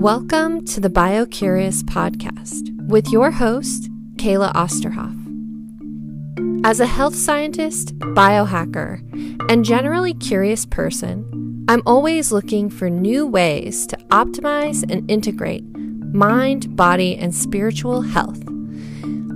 [0.00, 5.14] Welcome to the BioCurious podcast with your host, Kayla Osterhoff.
[6.64, 9.02] As a health scientist, biohacker,
[9.50, 15.64] and generally curious person, I'm always looking for new ways to optimize and integrate
[16.14, 18.42] mind, body, and spiritual health.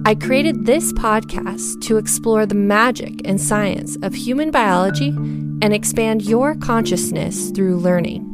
[0.06, 6.22] I created this podcast to explore the magic and science of human biology and expand
[6.22, 8.33] your consciousness through learning.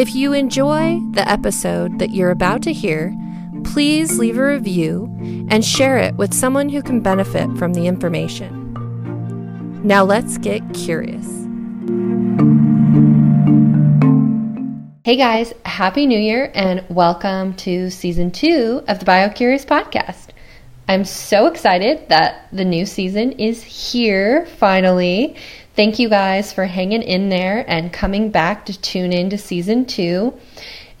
[0.00, 3.14] If you enjoy the episode that you're about to hear,
[3.64, 5.14] please leave a review
[5.50, 8.72] and share it with someone who can benefit from the information.
[9.84, 11.26] Now let's get curious.
[15.04, 20.28] Hey guys, Happy New Year and welcome to season two of the BioCurious podcast.
[20.88, 25.36] I'm so excited that the new season is here finally.
[25.76, 29.86] Thank you guys for hanging in there and coming back to tune in to season
[29.86, 30.36] two.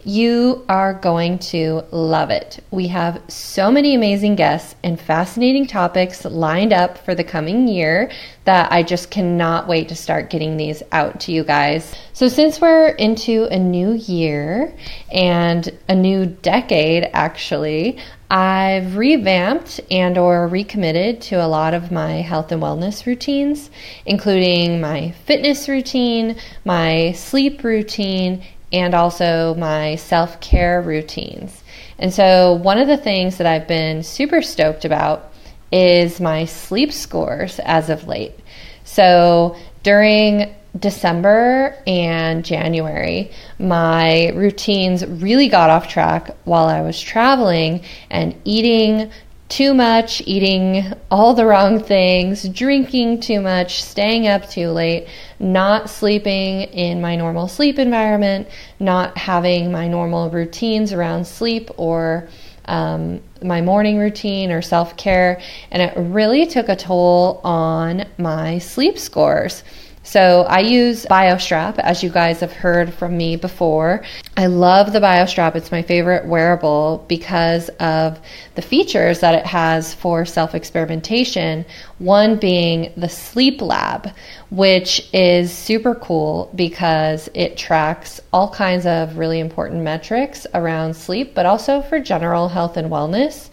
[0.04, 2.64] You are going to love it.
[2.70, 8.12] We have so many amazing guests and fascinating topics lined up for the coming year
[8.44, 11.92] that I just cannot wait to start getting these out to you guys.
[12.12, 14.74] So, since we're into a new year
[15.12, 17.98] and a new decade, actually,
[18.30, 23.70] I've revamped and or recommitted to a lot of my health and wellness routines,
[24.06, 31.64] including my fitness routine, my sleep routine, and also my self-care routines.
[31.98, 35.32] And so one of the things that I've been super stoked about
[35.72, 38.38] is my sleep scores as of late.
[38.84, 47.82] So during December and January, my routines really got off track while I was traveling
[48.10, 49.10] and eating
[49.50, 55.08] too much, eating all the wrong things, drinking too much, staying up too late,
[55.40, 58.46] not sleeping in my normal sleep environment,
[58.78, 62.28] not having my normal routines around sleep or
[62.66, 65.40] um, my morning routine or self care.
[65.72, 69.64] And it really took a toll on my sleep scores.
[70.02, 74.02] So I use BioStrap, as you guys have heard from me before.
[74.36, 75.54] I love the BioStrap.
[75.56, 78.18] It's my favorite wearable because of
[78.54, 81.66] the features that it has for self experimentation.
[81.98, 84.10] One being the Sleep Lab,
[84.50, 91.34] which is super cool because it tracks all kinds of really important metrics around sleep,
[91.34, 93.50] but also for general health and wellness.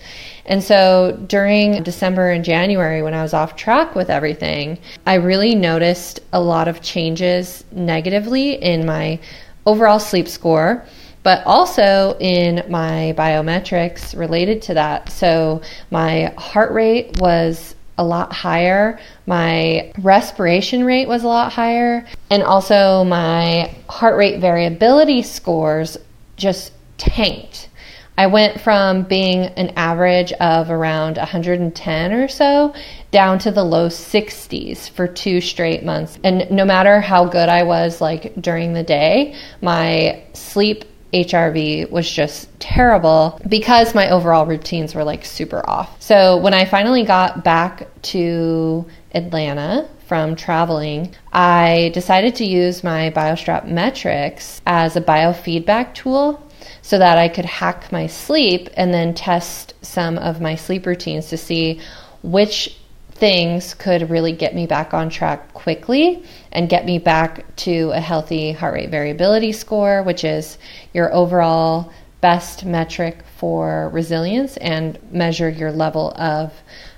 [0.48, 5.56] And so during December and January, when I was off track with everything, I really
[5.56, 9.20] noticed a lot of changes negatively in my
[9.66, 10.86] overall sleep score
[11.28, 15.10] but also in my biometrics related to that.
[15.10, 22.06] So my heart rate was a lot higher, my respiration rate was a lot higher,
[22.30, 25.98] and also my heart rate variability scores
[26.38, 27.67] just tanked.
[28.18, 32.74] I went from being an average of around 110 or so
[33.12, 36.18] down to the low 60s for two straight months.
[36.24, 42.10] And no matter how good I was like during the day, my sleep HRV was
[42.12, 46.02] just terrible because my overall routines were like super off.
[46.02, 53.12] So when I finally got back to Atlanta from traveling, I decided to use my
[53.12, 56.44] BioStrap metrics as a biofeedback tool
[56.82, 61.30] so that I could hack my sleep and then test some of my sleep routines
[61.30, 61.82] to see
[62.24, 62.78] which
[63.12, 68.00] things could really get me back on track quickly and get me back to a
[68.00, 70.58] healthy heart rate variability score, which is
[70.94, 71.92] your overall
[72.22, 76.54] best metric for resilience and measure your level of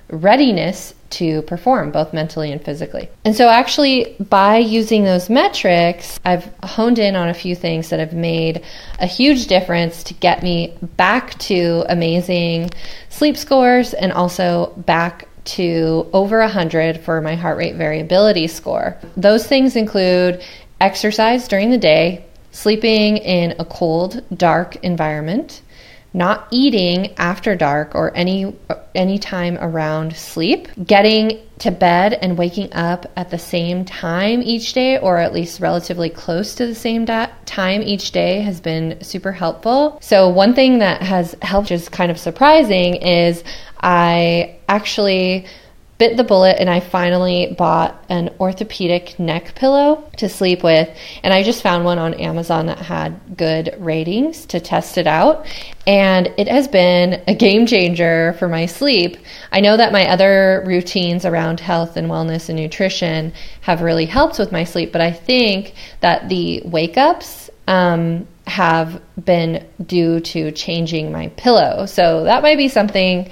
[0.10, 3.10] readiness to perform both mentally and physically.
[3.26, 8.00] And so, actually, by using those metrics, I've honed in on a few things that
[8.00, 8.64] have made
[9.00, 12.72] a huge difference to get me back to amazing
[13.10, 18.98] sleep scores and also back to over 100 for my heart rate variability score.
[19.18, 20.44] Those things include
[20.80, 25.62] exercise during the day, sleeping in a cold, dark environment
[26.14, 28.56] not eating after dark or any
[28.96, 34.74] any time around sleep getting to bed and waking up at the same time each
[34.74, 38.98] day or at least relatively close to the same da- time each day has been
[39.04, 40.00] super helpful.
[40.02, 43.44] So one thing that has helped is kind of surprising is
[43.82, 45.46] i actually
[46.00, 50.90] bit the bullet and I finally bought an orthopedic neck pillow to sleep with.
[51.24, 55.46] And I just found one on Amazon that had good ratings to test it out.
[55.86, 59.18] And it has been a game changer for my sleep.
[59.52, 64.40] I know that my other routines around health and wellness and nutrition have really helped
[64.40, 70.52] with my sleep, but I think that the wake ups um, have been due to
[70.52, 71.86] changing my pillow.
[71.86, 73.30] So that might be something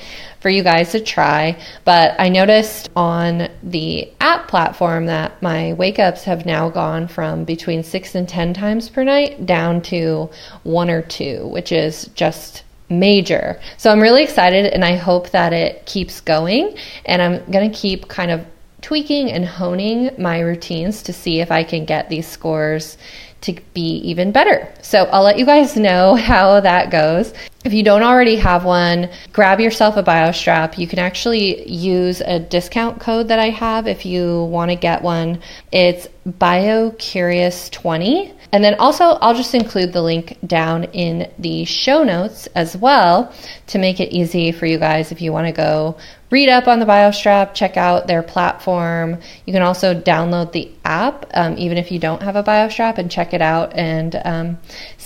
[0.47, 1.61] for you guys to try.
[1.83, 7.43] But I noticed on the app platform that my wake ups have now gone from
[7.43, 10.29] between six and 10 times per night down to
[10.63, 13.59] one or two, which is just major.
[13.75, 16.77] So I'm really excited and I hope that it keeps going.
[17.03, 18.45] And I'm going to keep kind of
[18.79, 22.97] tweaking and honing my routines to see if I can get these scores
[23.41, 24.71] to be even better.
[24.81, 27.33] So I'll let you guys know how that goes.
[27.67, 30.77] If you don't already have one, grab yourself a BioStrap.
[30.77, 35.01] You can actually use a discount code that I have if you want to get
[35.01, 35.41] one.
[35.73, 42.47] It's BioCurious20 and then also, I'll just include the link down in the show notes
[42.55, 43.33] as well
[43.67, 45.97] to make it easy for you guys if you want to go
[46.29, 49.19] read up on the BioStrap, check out their platform.
[49.45, 53.11] You can also download the app, um, even if you don't have a BioStrap, and
[53.11, 54.57] check it out and um,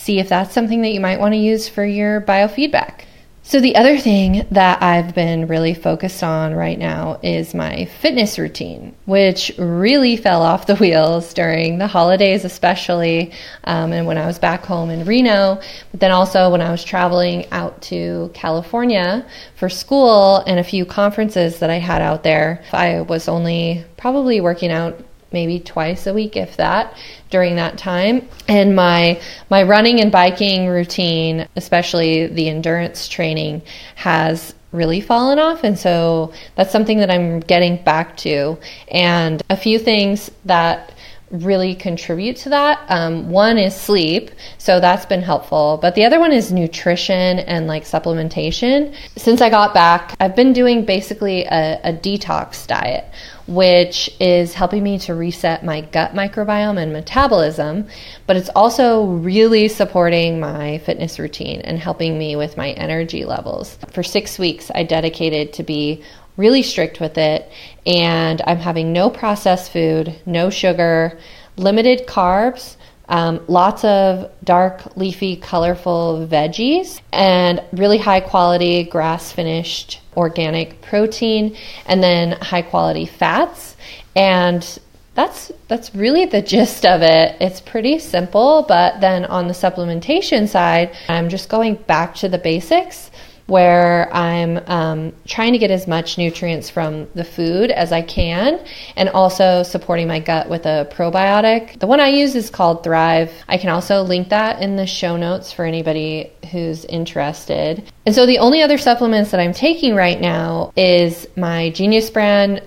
[0.02, 3.06] see if that's something that you might want to use for your biofeedback.
[3.44, 8.38] So, the other thing that I've been really focused on right now is my fitness
[8.38, 13.32] routine, which really fell off the wheels during the holidays, especially,
[13.64, 15.60] um, and when I was back home in Reno,
[15.90, 19.26] but then also when I was traveling out to California
[19.56, 22.64] for school and a few conferences that I had out there.
[22.72, 26.96] I was only probably working out maybe twice a week if that
[27.30, 29.20] during that time and my
[29.50, 33.62] my running and biking routine especially the endurance training
[33.96, 38.58] has really fallen off and so that's something that I'm getting back to
[38.90, 40.94] and a few things that
[41.32, 42.86] really contribute to that.
[42.90, 45.80] Um, one is sleep, so that's been helpful.
[45.82, 48.94] But the other one is nutrition and like supplementation.
[49.18, 53.06] Since I got back, I've been doing basically a, a detox diet
[53.48, 57.88] which is helping me to reset my gut microbiome and metabolism,
[58.28, 63.78] but it's also really supporting my fitness routine and helping me with my energy levels.
[63.92, 66.04] For six weeks, I dedicated to be
[66.38, 67.52] really strict with it,
[67.86, 71.20] and I'm having no processed food, no sugar,
[71.58, 72.76] limited carbs.
[73.10, 81.56] Um, lots of dark, leafy, colorful veggies, and really high quality grass finished organic protein,
[81.86, 83.76] and then high quality fats.
[84.16, 84.80] And
[85.14, 87.36] that's that's really the gist of it.
[87.42, 92.38] It's pretty simple, but then on the supplementation side, I'm just going back to the
[92.38, 93.11] basics
[93.48, 98.66] where I'm um, trying to get as much nutrients from the food as I can
[98.96, 101.80] and also supporting my gut with a probiotic.
[101.80, 103.32] The one I use is called Thrive.
[103.48, 107.84] I can also link that in the show notes for anybody who's interested.
[108.06, 112.62] And so the only other supplements that I'm taking right now is my Genius brand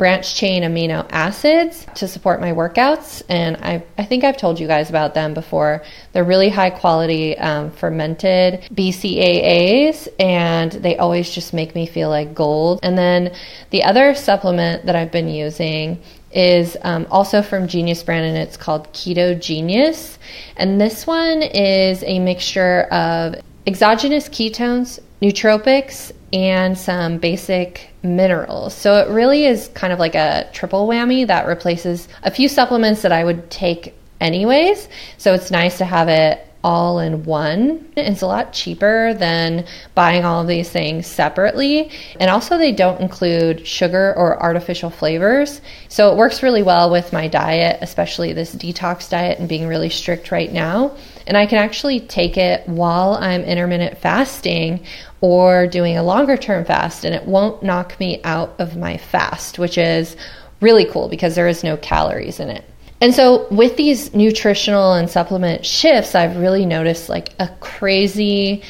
[0.00, 3.22] branch chain amino acids to support my workouts.
[3.28, 5.82] And I, I think I've told you guys about them before.
[6.14, 12.34] They're really high quality um, fermented BCAAs, and they always just make me feel like
[12.34, 12.80] gold.
[12.82, 13.34] And then
[13.68, 16.00] the other supplement that I've been using
[16.32, 20.18] is um, also from Genius Brand and it's called Keto Genius.
[20.56, 23.34] And this one is a mixture of
[23.66, 28.74] exogenous ketones, nootropics, and some basic minerals.
[28.74, 33.02] So it really is kind of like a triple whammy that replaces a few supplements
[33.02, 34.88] that I would take anyways.
[35.18, 37.90] So it's nice to have it all in one.
[37.96, 41.90] It's a lot cheaper than buying all of these things separately.
[42.18, 45.60] And also, they don't include sugar or artificial flavors.
[45.88, 49.88] So it works really well with my diet, especially this detox diet and being really
[49.88, 50.96] strict right now.
[51.26, 54.84] And I can actually take it while I'm intermittent fasting
[55.20, 59.58] or doing a longer term fast, and it won't knock me out of my fast,
[59.58, 60.16] which is
[60.60, 62.64] really cool because there is no calories in it.
[63.00, 68.62] And so with these nutritional and supplement shifts, I've really noticed like a crazy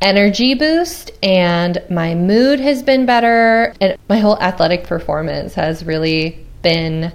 [0.00, 6.44] energy boost and my mood has been better and my whole athletic performance has really
[6.62, 7.12] been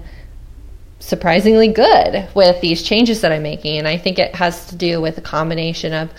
[0.98, 5.00] surprisingly good with these changes that I'm making and I think it has to do
[5.00, 6.10] with a combination of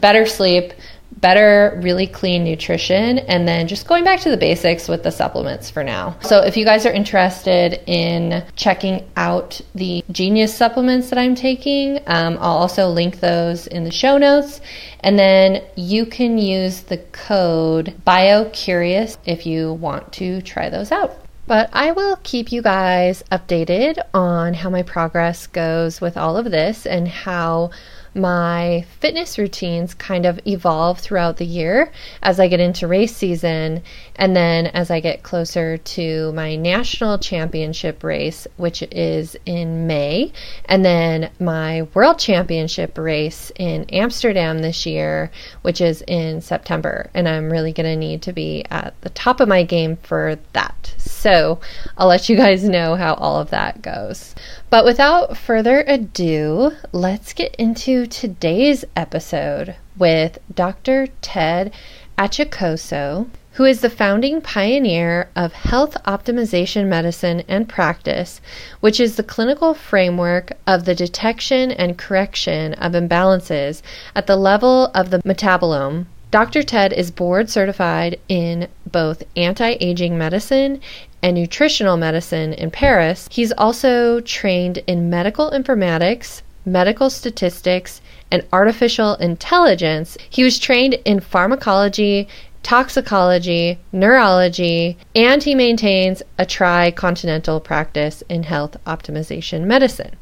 [0.00, 0.72] better sleep,
[1.12, 5.70] better, really clean nutrition, and then just going back to the basics with the supplements
[5.70, 6.16] for now.
[6.22, 11.98] So, if you guys are interested in checking out the Genius supplements that I'm taking,
[12.06, 14.60] um, I'll also link those in the show notes.
[15.00, 21.16] And then you can use the code BioCurious if you want to try those out.
[21.46, 26.50] But I will keep you guys updated on how my progress goes with all of
[26.50, 27.70] this and how
[28.14, 33.82] my fitness routines kind of evolve throughout the year as I get into race season.
[34.16, 40.32] And then as I get closer to my national championship race, which is in May,
[40.66, 45.30] and then my world championship race in Amsterdam this year,
[45.62, 47.10] which is in September.
[47.14, 50.36] And I'm really going to need to be at the top of my game for
[50.52, 50.94] that.
[50.98, 51.60] So
[51.96, 54.34] I'll let you guys know how all of that goes.
[54.70, 61.08] But without further ado, let's get into today's episode with Dr.
[61.20, 61.72] Ted
[62.16, 68.40] Achacoso, who is the founding pioneer of health optimization medicine and practice,
[68.78, 73.82] which is the clinical framework of the detection and correction of imbalances
[74.14, 76.62] at the level of the metabolome Dr.
[76.62, 80.80] Ted is board certified in both anti aging medicine
[81.22, 83.28] and nutritional medicine in Paris.
[83.32, 90.16] He's also trained in medical informatics, medical statistics, and artificial intelligence.
[90.28, 92.28] He was trained in pharmacology,
[92.62, 100.14] toxicology, neurology, and he maintains a tri continental practice in health optimization medicine.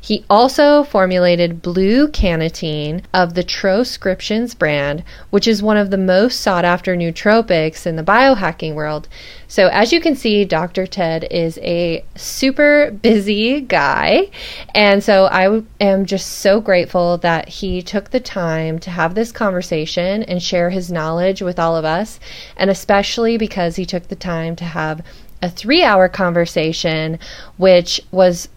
[0.00, 6.40] He also formulated blue cannatine of the Troscriptions brand, which is one of the most
[6.40, 9.08] sought after nootropics in the biohacking world.
[9.48, 10.86] So, as you can see, Dr.
[10.86, 14.30] Ted is a super busy guy.
[14.74, 19.30] And so, I am just so grateful that he took the time to have this
[19.30, 22.18] conversation and share his knowledge with all of us,
[22.56, 25.02] and especially because he took the time to have
[25.42, 27.18] a three hour conversation,
[27.56, 28.48] which was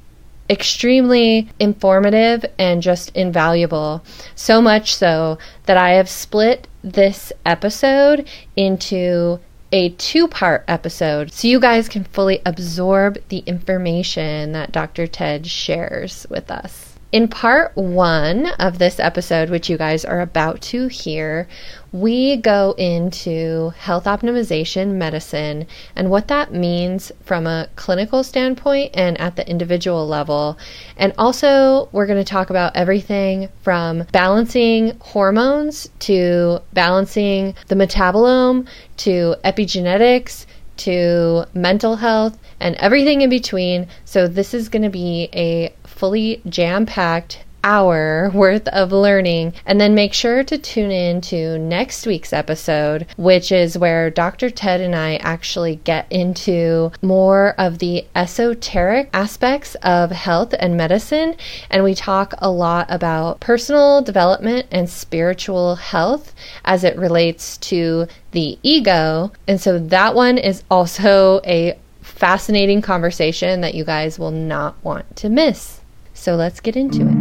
[0.49, 4.03] extremely informative and just invaluable.
[4.35, 9.39] So much so that I have split this episode into
[9.71, 15.07] a two part episode so you guys can fully absorb the information that Dr.
[15.07, 16.84] Ted shares with us.
[17.11, 21.47] In part one of this episode, which you guys are about to hear,
[21.91, 29.17] we go into health optimization medicine and what that means from a clinical standpoint and
[29.21, 30.57] at the individual level.
[30.97, 38.67] And also, we're going to talk about everything from balancing hormones to balancing the metabolome
[38.97, 40.47] to epigenetics
[40.77, 43.87] to mental health and everything in between.
[44.03, 49.53] So, this is going to be a fully jam packed hour worth of learning.
[49.65, 54.51] And then make sure to tune in to next week's episode, which is where Dr.
[54.51, 61.35] Ted and I actually get into more of the esoteric aspects of health and medicine.
[61.71, 68.07] And we talk a lot about personal development and spiritual health as it relates to
[68.31, 69.31] the ego.
[69.47, 75.15] And so that one is also a fascinating conversation that you guys will not want
[75.15, 75.81] to miss.
[76.15, 77.15] So let's get into it.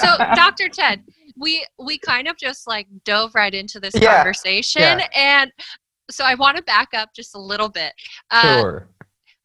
[0.00, 0.68] So, Dr.
[0.68, 1.02] Ted,
[1.36, 4.16] we we kind of just like dove right into this yeah.
[4.16, 5.08] conversation yeah.
[5.16, 5.52] and
[6.10, 7.92] so I want to back up just a little bit.
[8.30, 8.88] Uh, sure.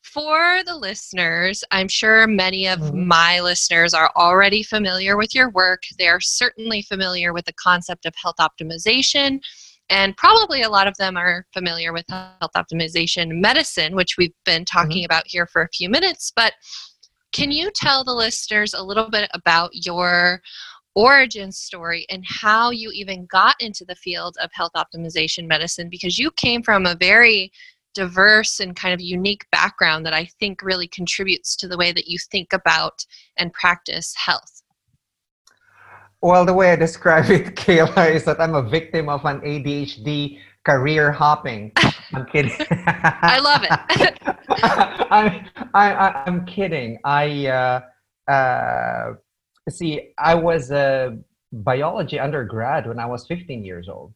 [0.03, 3.07] For the listeners, I'm sure many of mm-hmm.
[3.07, 5.84] my listeners are already familiar with your work.
[5.98, 9.41] They're certainly familiar with the concept of health optimization.
[9.89, 14.65] And probably a lot of them are familiar with health optimization medicine, which we've been
[14.65, 15.05] talking mm-hmm.
[15.05, 16.31] about here for a few minutes.
[16.36, 16.53] But
[17.36, 20.42] can you tell the listeners a little bit about your
[20.96, 25.89] origin story and how you even got into the field of health optimization medicine?
[25.89, 27.51] Because you came from a very
[27.94, 32.08] diverse and kind of unique background that I think really contributes to the way that
[32.08, 33.06] you think about
[33.38, 34.62] and practice health.
[36.22, 40.39] Well, the way I describe it, Kayla, is that I'm a victim of an ADHD
[40.65, 41.72] career hopping.
[42.13, 42.51] I'm kidding.
[42.69, 44.17] I love it.
[45.12, 47.00] I, I, I'm kidding.
[47.03, 49.13] I uh, uh,
[49.69, 50.12] see.
[50.17, 51.17] I was a
[51.51, 54.13] biology undergrad when I was 15 years old,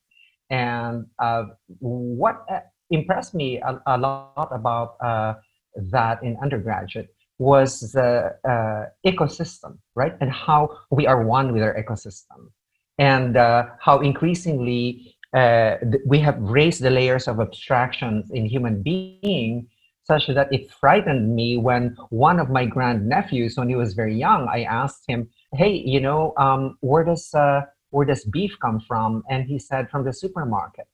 [0.49, 1.43] and uh,
[1.79, 5.35] what uh, impressed me a, a lot about uh,
[5.75, 11.75] that in undergraduate was the uh, ecosystem, right, and how we are one with our
[11.81, 12.51] ecosystem,
[12.97, 19.67] and how increasingly uh, we have raised the layers of abstractions in human being
[20.03, 24.47] such that it frightened me when one of my grandnephews, when he was very young,
[24.47, 29.23] I asked him, "Hey, you know, um, where does uh, where does beef come from?"
[29.29, 30.89] And he said, "From the supermarket."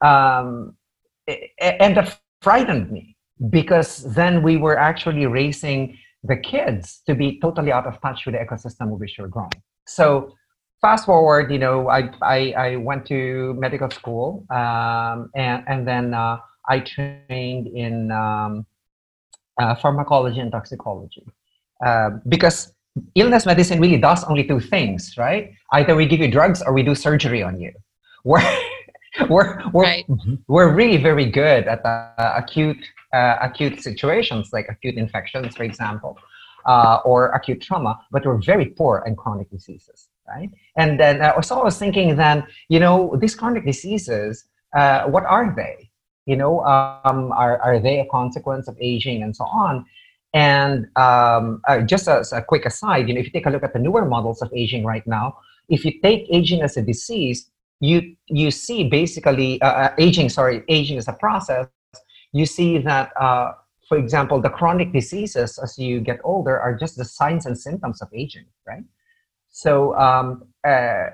[0.00, 0.76] Um,
[1.80, 3.16] and that frightened me
[3.50, 8.34] because then we were actually raising the kids to be totally out of touch with
[8.34, 9.62] the ecosystem in which we're growing.
[9.86, 10.34] So
[10.80, 16.14] fast forward, you know, I, I, I went to medical school um, and, and then
[16.14, 18.66] uh, I trained in um,
[19.58, 21.26] uh, pharmacology and toxicology
[21.84, 22.72] uh, because
[23.14, 25.52] illness medicine really does only two things, right?
[25.72, 27.72] Either we give you drugs or we do surgery on you.
[28.24, 28.42] We're
[29.28, 30.06] we're we're, right.
[30.46, 32.78] we're really very good at uh, acute
[33.12, 36.16] uh, acute situations like acute infections, for example,
[36.66, 40.50] uh, or acute trauma, but we're very poor in chronic diseases, right?
[40.76, 44.44] And then uh, so I was thinking then, you know, these chronic diseases,
[44.76, 45.90] uh, what are they?
[46.26, 49.84] You know, um, are are they a consequence of aging and so on?
[50.32, 53.64] And um, uh, just as a quick aside, you know, if you take a look
[53.64, 57.50] at the newer models of aging right now, if you take aging as a disease,
[57.80, 60.28] you you see basically uh, uh, aging.
[60.28, 61.66] Sorry, aging as a process.
[62.32, 63.52] You see that, uh,
[63.88, 68.00] for example, the chronic diseases as you get older are just the signs and symptoms
[68.00, 68.84] of aging, right?
[69.50, 71.06] So um, uh,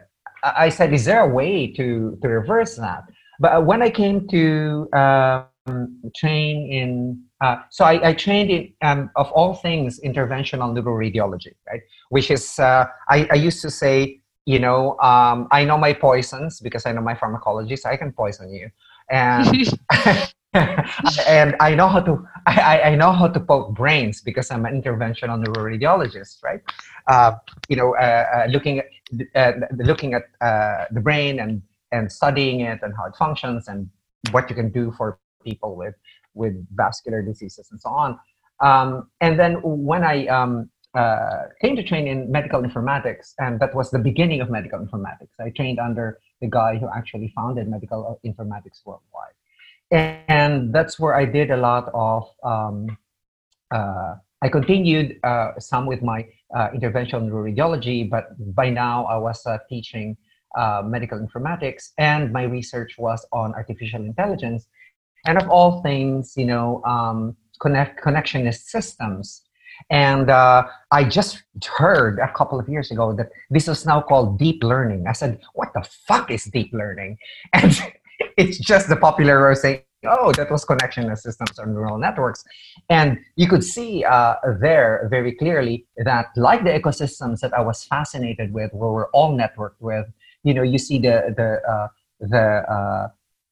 [0.43, 3.05] I said, is there a way to to reverse that?
[3.38, 9.11] But when I came to um, train in uh, so I, I, trained in, um,
[9.14, 11.83] of all things, interventional neuroradiology, right?
[12.09, 16.61] Which is, uh, I, I, used to say, you know, um, I know my poisons
[16.61, 18.71] because I know my pharmacology, so I can poison you.
[19.11, 19.69] And,
[21.29, 24.81] and I know how to, I, I know how to poke brains because I'm an
[24.81, 26.61] interventional neuroradiologist, right?
[27.07, 27.33] Uh,
[27.69, 28.87] you know, uh, uh, looking at,
[29.35, 30.25] uh, looking at
[30.93, 33.89] the brain and, and studying it and how it functions and
[34.31, 35.95] what you can do for people with
[36.35, 38.19] with vascular diseases and so on.
[38.61, 43.75] Um, and then when I um, uh, came to train in medical informatics, and that
[43.75, 45.35] was the beginning of medical informatics.
[45.39, 49.36] I trained under the guy who actually founded medical informatics worldwide.
[49.90, 52.99] And that's where I did a lot of, um,
[53.71, 59.45] uh, I continued uh, some with my uh, interventional neuroradiology, but by now I was
[59.47, 60.16] uh, teaching
[60.57, 64.66] uh, medical informatics and my research was on artificial intelligence
[65.26, 69.43] and of all things, you know, um, connect connectionist systems.
[69.90, 71.43] And uh, I just
[71.76, 75.07] heard a couple of years ago that this is now called deep learning.
[75.07, 77.19] I said, "What the fuck is deep learning?"
[77.52, 77.78] And
[78.37, 82.44] it's just the popular way saying, "Oh, that was connectionist systems or neural networks."
[82.88, 87.85] And you could see uh, there very clearly that, like the ecosystems that I was
[87.85, 90.07] fascinated with, where we're all networked with,
[90.42, 91.88] you know, you see the the uh,
[92.20, 93.09] the uh,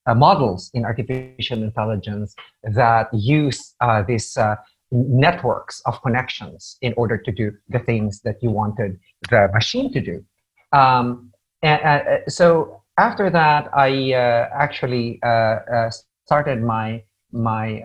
[0.07, 4.57] uh, models in artificial intelligence that use uh, these uh,
[4.91, 8.99] networks of connections in order to do the things that you wanted
[9.31, 10.25] the machine to do.
[10.73, 11.31] Um,
[11.63, 15.91] and so after that, I uh, actually uh,
[16.27, 17.03] started my
[17.33, 17.83] my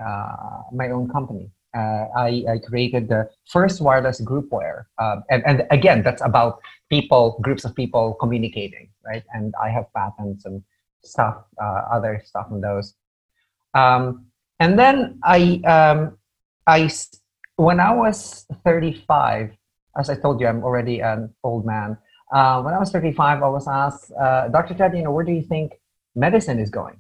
[0.74, 1.52] my own company.
[1.76, 4.86] I, I, created the first wireless groupware,
[5.30, 9.24] and, and again, that's about people, groups of people communicating, right?
[9.34, 10.64] And I have patents and
[11.04, 12.96] stuff, uh, other stuff on those.
[13.74, 14.26] Um,
[14.60, 16.18] and then I, um,
[16.68, 16.90] I,
[17.56, 19.52] when I was 35,
[19.98, 21.98] as I told you, I'm already an old man.
[22.32, 24.74] Uh, when I was 35, I was asked, uh, Dr.
[24.76, 25.74] Ted, you know, where do you think
[26.16, 27.00] medicine is going?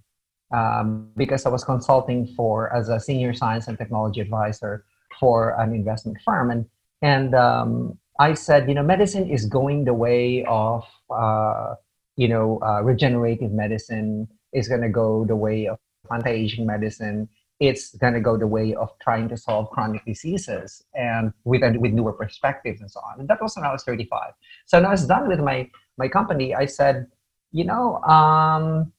[0.51, 4.85] Um, because I was consulting for as a senior science and technology advisor
[5.19, 6.65] for an investment firm, and
[7.03, 11.75] and um, I said, you know, medicine is going the way of uh,
[12.19, 15.77] you know, uh, regenerative medicine is going to go the way of
[16.11, 17.29] anti-aging medicine.
[17.59, 21.91] It's going to go the way of trying to solve chronic diseases and with with
[21.91, 23.19] newer perspectives and so on.
[23.19, 24.31] And that was when I was 35.
[24.65, 27.07] So when I was done with my my company, I said,
[27.51, 28.93] you know, um,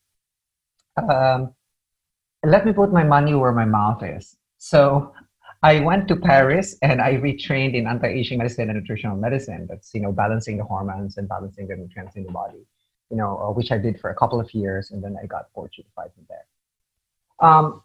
[1.08, 1.54] um,
[2.44, 4.36] let me put my money where my mouth is.
[4.58, 5.14] So
[5.62, 9.66] I went to Paris and I retrained in anti-aging medicine and nutritional medicine.
[9.70, 12.66] That's you know balancing the hormones and balancing the nutrients in the body
[13.10, 15.46] you know, uh, which I did for a couple of years, and then I got
[15.54, 16.46] certified from there.
[17.40, 17.82] Um,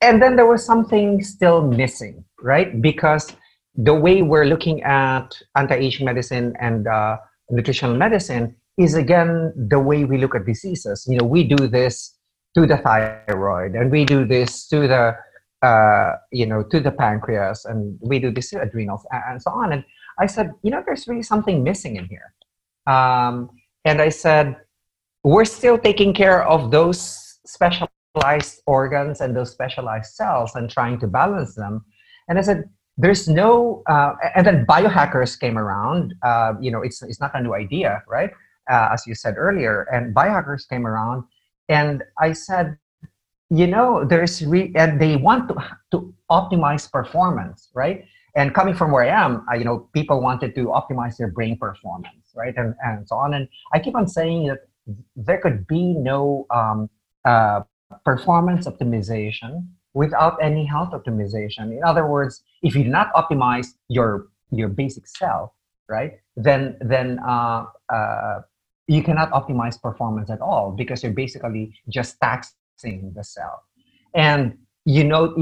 [0.00, 2.80] and then there was something still missing, right?
[2.80, 3.36] Because
[3.74, 7.18] the way we're looking at anti-aging medicine and uh,
[7.50, 11.06] nutritional medicine is again the way we look at diseases.
[11.08, 12.16] You know, we do this
[12.56, 15.16] to the thyroid, and we do this to the
[15.66, 19.72] uh, you know to the pancreas, and we do this to adrenals, and so on.
[19.72, 19.84] And
[20.18, 22.32] I said, you know, there's really something missing in here.
[22.86, 23.50] Um,
[23.84, 24.56] and I said,
[25.24, 27.38] we're still taking care of those
[28.14, 31.84] specialized organs and those specialized cells and trying to balance them.
[32.28, 32.64] And I said,
[32.96, 36.14] there's no, uh, and then biohackers came around.
[36.22, 38.30] Uh, you know, it's, it's not a new idea, right?
[38.70, 39.82] Uh, as you said earlier.
[39.92, 41.24] And biohackers came around.
[41.68, 42.76] And I said,
[43.48, 45.54] you know, there's, re- and they want to,
[45.92, 48.04] to optimize performance, right?
[48.36, 51.58] And coming from where I am, I, you know, people wanted to optimize their brain
[51.58, 52.54] performance right?
[52.56, 53.34] And, and so on.
[53.34, 54.68] And I keep on saying that
[55.16, 56.88] there could be no um,
[57.24, 57.62] uh,
[58.04, 61.76] performance optimization without any health optimization.
[61.76, 65.54] In other words, if you do not optimize your your basic cell,
[65.88, 66.20] right?
[66.36, 68.40] Then then uh, uh,
[68.86, 73.62] you cannot optimize performance at all because you're basically just taxing the cell.
[74.14, 75.36] And you know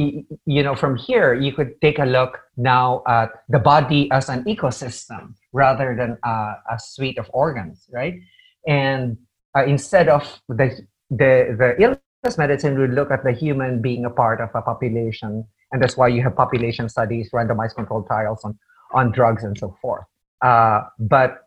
[0.46, 4.42] you know from here you could take a look now at the body as an
[4.44, 8.18] ecosystem rather than uh, a suite of organs right
[8.66, 9.16] and
[9.56, 10.76] uh, instead of the
[11.10, 15.44] the the illness medicine would look at the human being a part of a population
[15.72, 18.58] and that's why you have population studies randomized controlled trials on
[18.94, 20.04] on drugs and so forth
[20.42, 21.44] uh, but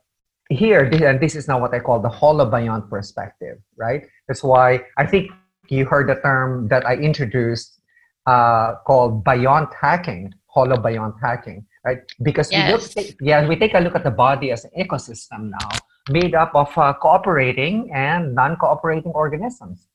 [0.50, 5.06] here and this is now what i call the holobiont perspective right that's why i
[5.06, 5.32] think
[5.70, 7.82] you heard the term that i introduced
[8.26, 12.00] uh, called biont hacking, holobiont hacking, right?
[12.22, 12.96] Because yes.
[12.96, 15.70] we look, yeah, we take a look at the body as an ecosystem now,
[16.10, 19.88] made up of uh, cooperating and non-cooperating organisms,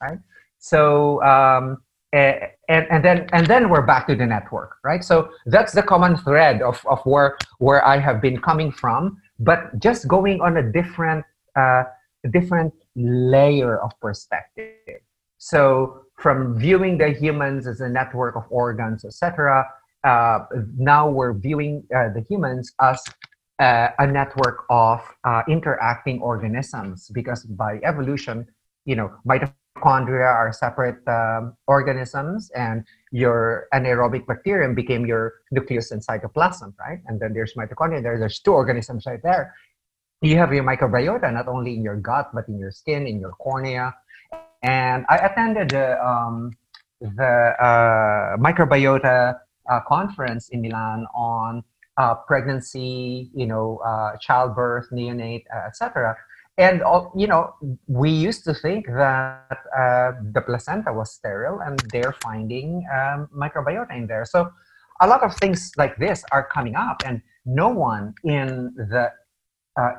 [0.00, 0.18] right?
[0.58, 1.82] So, um,
[2.12, 5.04] and, and then and then we're back to the network, right?
[5.04, 9.78] So that's the common thread of, of where where I have been coming from, but
[9.78, 11.24] just going on a different
[11.56, 11.84] uh,
[12.32, 15.00] different layer of perspective.
[15.38, 19.66] So from viewing the humans as a network of organs, etc.,
[20.04, 20.40] uh,
[20.76, 23.02] now we're viewing uh, the humans as
[23.60, 28.46] uh, a network of uh, interacting organisms because by evolution,
[28.84, 29.12] you know,
[29.76, 37.00] mitochondria are separate um, organisms and your anaerobic bacterium became your nucleus and cytoplasm, right?
[37.06, 39.54] And then there's mitochondria, there, there's two organisms right there.
[40.22, 43.32] You have your microbiota not only in your gut, but in your skin, in your
[43.32, 43.94] cornea,
[44.62, 46.52] and I attended the, um,
[47.00, 49.38] the uh, microbiota
[49.70, 51.64] uh, conference in Milan on
[51.96, 56.16] uh, pregnancy, you know, uh, childbirth, neonate, uh, etc.
[56.58, 56.82] And
[57.16, 57.54] you know,
[57.86, 63.96] we used to think that uh, the placenta was sterile, and they're finding um, microbiota
[63.96, 64.24] in there.
[64.24, 64.50] So
[65.00, 69.10] a lot of things like this are coming up, and no one in the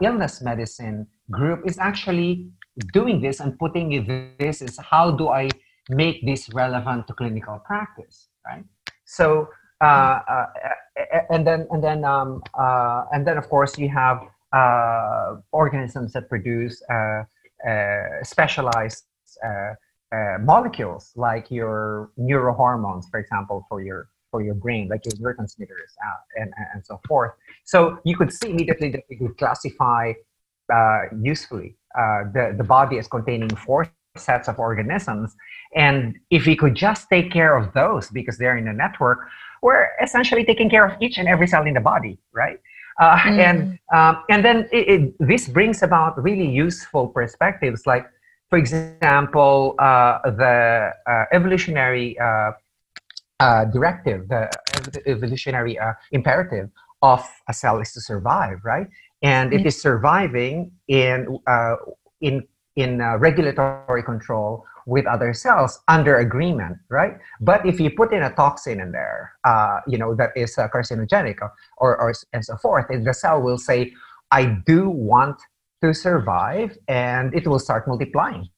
[0.01, 2.51] illness medicine group is actually
[2.93, 5.49] doing this and putting this is how do I
[5.89, 8.63] make this relevant to clinical practice, right?
[9.05, 9.49] So,
[9.81, 10.45] uh, uh,
[11.29, 14.21] and then and then um, uh, and then of course you have
[14.53, 17.23] uh, organisms that produce uh,
[17.67, 19.05] uh, specialized
[20.41, 25.91] molecules like your neurohormones, for example, for your for your brain, like your neurotransmitters
[26.37, 27.31] and, and so forth.
[27.65, 30.13] So you could see immediately that you could classify
[31.21, 35.35] usefully uh, the, the body is containing four sets of organisms.
[35.75, 39.19] And if we could just take care of those because they're in a network,
[39.61, 42.59] we're essentially taking care of each and every cell in the body, right?
[42.99, 43.39] Uh, mm.
[43.39, 48.05] And um, and then it, it, this brings about really useful perspectives, like
[48.49, 52.51] for example, uh, the uh, evolutionary uh,
[53.39, 54.49] uh, directive, the
[55.05, 55.79] evolutionary
[56.11, 56.69] imperative
[57.01, 58.87] of a cell is to survive, right?
[59.21, 61.75] and it is surviving in uh,
[62.21, 62.43] in
[62.75, 67.15] in uh, regulatory control with other cells under agreement, right?
[67.39, 70.67] But if you put in a toxin in there, uh, you know that is uh,
[70.67, 73.93] carcinogenic or, or, or and so forth, and the cell will say,
[74.31, 75.37] "I do want
[75.81, 78.49] to survive," and it will start multiplying,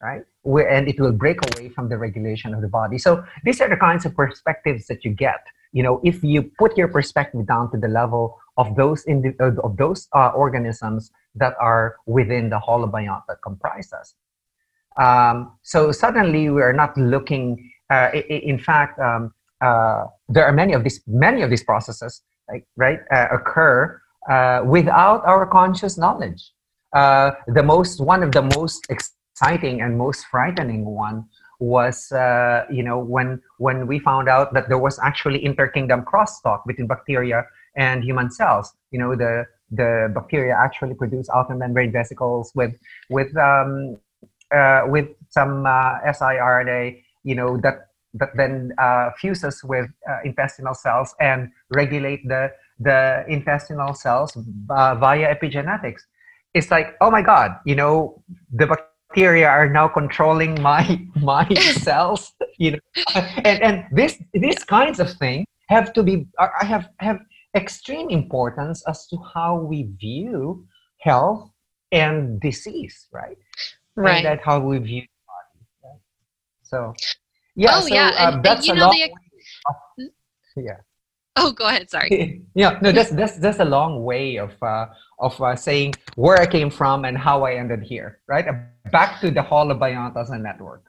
[0.00, 0.22] right?
[0.44, 2.98] We and it will break away from the regulation of the body.
[3.06, 5.42] So these are the kinds of perspectives that you get.
[5.72, 9.30] You know, if you put your perspective down to the level of those in the,
[9.68, 14.14] of those uh, organisms that are within the holobiont that comprise us.
[14.96, 17.70] Um, so suddenly we are not looking.
[17.90, 22.66] Uh, in fact, um, uh, there are many of these many of these processes, like,
[22.76, 26.52] right, uh, occur uh, without our conscious knowledge.
[26.92, 31.24] the most one of the most exciting and most frightening one
[31.60, 36.60] was uh, you know when when we found out that there was actually interkingdom crosstalk
[36.66, 37.44] between bacteria
[37.76, 38.72] and human cells.
[38.90, 42.74] You know, the the bacteria actually produce outer membrane vesicles with
[43.10, 44.03] with um, uh,
[44.86, 47.02] with some uh, siRNA.
[47.24, 53.24] You know that that then uh, fuses with uh, intestinal cells and regulate the the
[53.28, 54.36] intestinal cells
[54.70, 56.02] uh, via epigenetics.
[56.54, 61.48] It's like, oh my God, you know, the bacteria are now controlling my my
[61.82, 62.32] cells.
[62.58, 62.78] You know,
[63.44, 66.26] and and this these kinds of things have to be.
[66.38, 67.18] I have have
[67.56, 70.66] extreme importance as to how we view
[71.00, 71.50] health
[71.92, 73.38] and disease, right?
[73.96, 74.16] Right.
[74.16, 75.66] And that how we view the body.
[75.84, 76.00] Right?
[76.62, 76.94] So,
[77.54, 77.70] yeah.
[77.74, 78.12] Oh, so, yeah.
[78.18, 79.08] Uh, and, that's and, a long
[79.96, 80.10] the...
[80.56, 80.76] yeah.
[81.36, 81.90] Oh, go ahead.
[81.90, 82.42] Sorry.
[82.54, 84.86] yeah, no, that's that's that's a long way of uh,
[85.18, 88.46] of uh, saying where I came from and how I ended here, right?
[88.92, 90.84] Back to the holobiont as a network.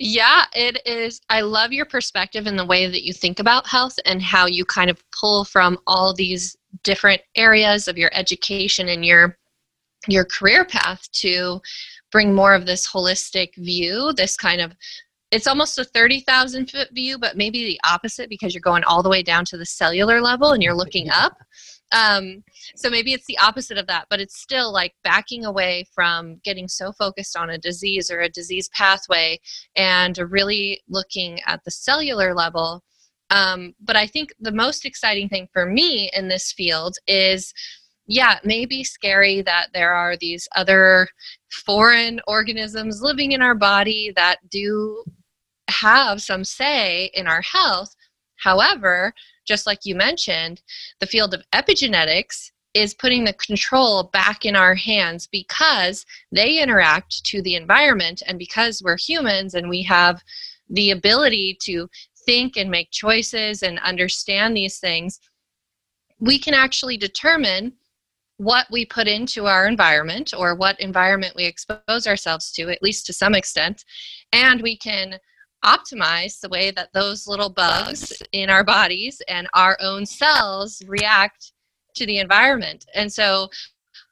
[0.00, 1.20] Yeah, it is.
[1.28, 4.64] I love your perspective and the way that you think about health and how you
[4.64, 9.38] kind of pull from all these different areas of your education and your
[10.06, 11.60] your career path to
[12.10, 14.74] bring more of this holistic view, this kind of
[15.30, 19.10] it's almost a 30,000 foot view, but maybe the opposite because you're going all the
[19.10, 21.36] way down to the cellular level and you're looking up.
[21.92, 22.44] Um,
[22.76, 26.68] so maybe it's the opposite of that, but it's still like backing away from getting
[26.68, 29.38] so focused on a disease or a disease pathway
[29.76, 32.82] and really looking at the cellular level.
[33.30, 37.52] Um, but I think the most exciting thing for me in this field is
[38.08, 41.08] yeah, it may be scary that there are these other
[41.50, 45.04] foreign organisms living in our body that do
[45.68, 47.94] have some say in our health.
[48.36, 49.12] However,
[49.46, 50.62] just like you mentioned,
[51.00, 57.24] the field of epigenetics is putting the control back in our hands because they interact
[57.24, 60.22] to the environment and because we're humans and we have
[60.70, 61.88] the ability to
[62.24, 65.20] think and make choices and understand these things
[66.20, 67.72] we can actually determine
[68.38, 73.04] what we put into our environment or what environment we expose ourselves to at least
[73.06, 73.84] to some extent
[74.32, 75.18] and we can
[75.64, 81.52] optimize the way that those little bugs in our bodies and our own cells react
[81.96, 82.84] to the environment.
[82.94, 83.48] And so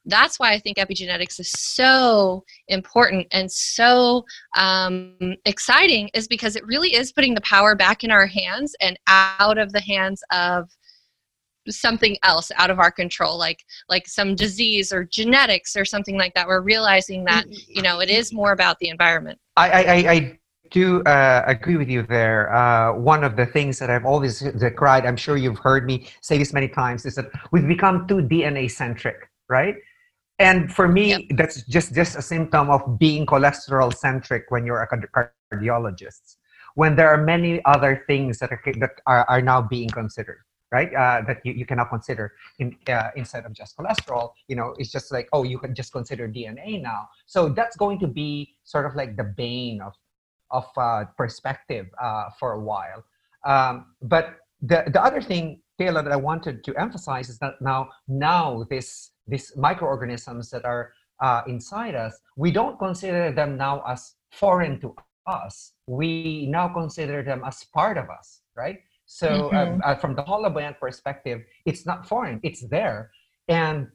[0.06, 4.24] that's why I think epigenetics is so important and so
[4.56, 8.98] um, exciting, is because it really is putting the power back in our hands and
[9.08, 10.68] out of the hands of
[11.68, 16.34] something else out of our control like like some disease or genetics or something like
[16.34, 20.38] that we're realizing that you know it is more about the environment i i, I
[20.70, 22.54] do uh, agree with you there.
[22.54, 26.38] Uh, one of the things that I've always decried, I'm sure you've heard me say
[26.38, 29.76] this many times, is that we've become too DNA centric, right?
[30.38, 31.22] And for me, yep.
[31.30, 34.88] that's just just a symptom of being cholesterol centric when you're a
[35.52, 36.36] cardiologist.
[36.74, 40.40] When there are many other things that are that are, are now being considered,
[40.72, 40.92] right?
[40.94, 44.32] Uh, that you, you cannot consider in uh, instead of just cholesterol.
[44.48, 47.08] You know, it's just like oh, you can just consider DNA now.
[47.26, 49.94] So that's going to be sort of like the bane of
[50.50, 53.04] of uh, perspective uh, for a while.
[53.44, 57.90] Um, but the, the other thing, Taylor, that I wanted to emphasize is that now,
[58.08, 64.14] now this, these microorganisms that are uh, inside us, we don't consider them now as
[64.32, 64.94] foreign to
[65.26, 65.72] us.
[65.86, 68.78] We now consider them as part of us, right?
[69.06, 69.80] So mm-hmm.
[69.84, 73.10] uh, from the holobiont perspective, it's not foreign, it's there.
[73.48, 73.88] And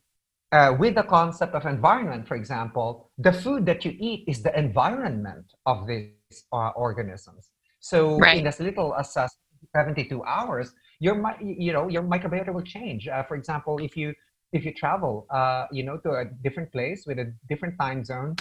[0.51, 4.57] uh, with the concept of environment, for example, the food that you eat is the
[4.57, 6.09] environment of these
[6.51, 7.49] uh, organisms.
[7.79, 8.37] So right.
[8.37, 9.27] in as little as uh,
[9.75, 13.07] 72 hours, your you know your microbiota will change.
[13.07, 14.13] Uh, for example, if you
[14.53, 18.35] if you travel, uh, you know, to a different place with a different time zone,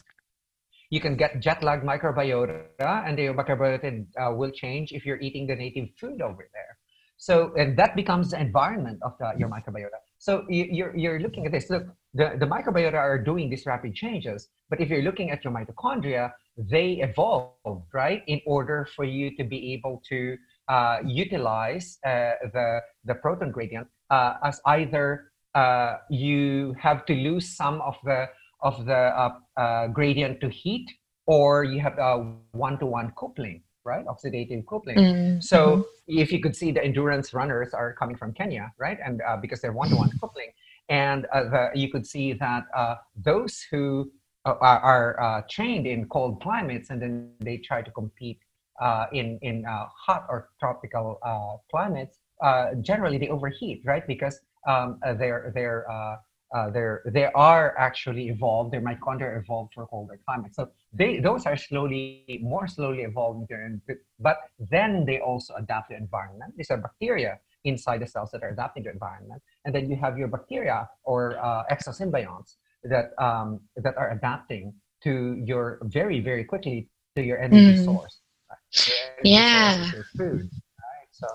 [0.91, 5.47] you can get jet lag microbiota, and your microbiota uh, will change if you're eating
[5.47, 6.77] the native food over there.
[7.17, 9.99] So, and that becomes the environment of the, your microbiota.
[10.19, 11.71] So you're, you're looking at this.
[11.71, 15.53] Look, the, the microbiota are doing these rapid changes, but if you're looking at your
[15.53, 20.37] mitochondria, they evolved, right, in order for you to be able to
[20.69, 27.57] uh, utilize uh, the, the proton gradient uh, as either uh, you have to lose
[27.57, 28.27] some of the,
[28.63, 30.89] of the uh, uh, gradient to heat
[31.27, 34.97] or you have a one-to-one coupling, right, oxidative coupling.
[34.97, 35.41] Mm-hmm.
[35.41, 39.61] So if you could see the endurance runners are coming from Kenya, right, and because
[39.61, 40.51] they're one-to-one coupling,
[40.89, 42.65] and the, you could see that
[43.17, 44.11] those who
[44.47, 48.39] uh, are, are uh, trained in cold climates and then they try to compete
[48.81, 54.07] uh, in in uh, hot or tropical uh, climates, uh, generally they overheat, right?
[54.07, 55.53] Because um, they're
[56.53, 58.73] they're they're they are actually evolved.
[58.73, 63.47] Their mitochondria evolved for colder climates, so they those are slowly more slowly evolving.
[63.47, 63.81] during,
[64.19, 66.55] But then they also adapt to environment.
[66.57, 70.19] These are bacteria inside the cells that are adapting to environment, and then you have
[70.19, 71.37] your bacteria or
[71.71, 77.85] exosymbionts that um, that are adapting to your very very quickly to your energy mm.
[77.85, 78.21] source.
[78.51, 79.21] Right?
[79.23, 79.91] yeah.
[79.91, 80.41] Source food.
[80.41, 81.09] Right.
[81.13, 81.27] So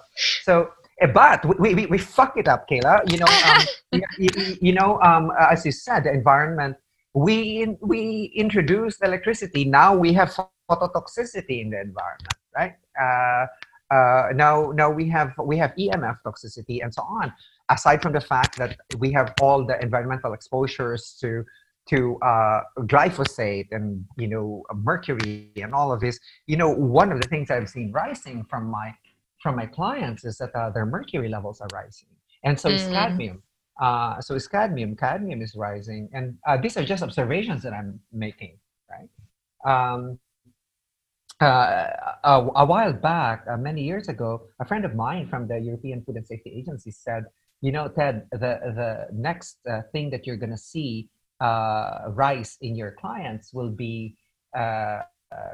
[0.43, 0.69] so.
[1.01, 3.01] Eh, but we, we, we fuck it up, Kayla.
[3.12, 6.77] You know, um, you, you, know, um, as you said, the environment.
[7.13, 9.63] We we introduced electricity.
[9.63, 10.38] Now we have
[10.69, 12.75] phototoxicity in the environment, right?
[13.01, 13.45] Uh,
[13.93, 17.31] uh, now now we have we have EMF toxicity and so on
[17.69, 21.43] aside from the fact that we have all the environmental exposures to
[21.88, 27.21] to uh, glyphosate and you know mercury and all of this you know one of
[27.21, 28.93] the things i've seen rising from my
[29.45, 32.10] from my clients is that uh, their mercury levels are rising.
[32.43, 32.75] And so mm.
[32.77, 33.38] is cadmium.
[33.86, 34.91] Uh, so is cadmium.
[35.03, 36.10] Cadmium is rising.
[36.17, 38.53] And uh, these are just observations that i'm making
[38.93, 39.10] right?
[39.71, 40.19] Um,
[41.41, 41.88] uh,
[42.23, 44.29] a, a, while back, uh, many years ago,
[44.63, 47.23] a friend of mine from the European Food and Safety Agency said,
[47.65, 51.10] "You know, Ted, the the next uh, thing that you're going to see
[51.41, 54.15] uh, rise in your clients will be
[54.55, 55.01] uh, uh,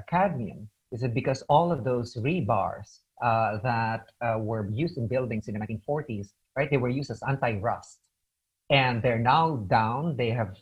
[0.08, 0.70] cadmium.
[0.92, 4.06] Is it because all of those rebars that
[4.40, 6.70] were used in buildings in the 1940s, right?
[6.70, 8.00] They were used as anti-rust,
[8.70, 10.16] and they're now down.
[10.18, 10.56] They have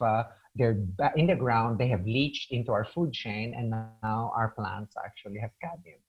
[0.55, 0.77] they're
[1.15, 5.39] in the ground, they have leached into our food chain, and now our plants actually
[5.39, 5.99] have cadmium.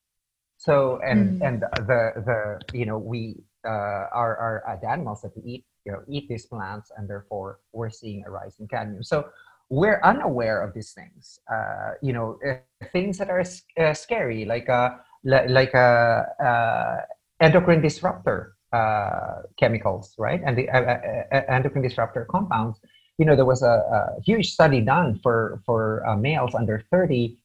[0.56, 1.46] So and mm.
[1.46, 5.92] and the the you know we uh, our our the animals that we eat you
[5.92, 9.02] know eat these plants, and therefore we're seeing a rise in cadmium.
[9.02, 9.30] So
[9.70, 11.38] we're unaware of these things.
[11.50, 12.56] Uh, you know uh,
[12.92, 14.68] things that are uh, scary, like
[15.26, 16.96] a like a uh,
[17.40, 20.40] endocrine disruptor uh, chemicals, right?
[20.44, 20.68] And the
[21.48, 22.80] endocrine disruptor compounds
[23.20, 27.36] you know, there was a, a huge study done for for uh, males under 30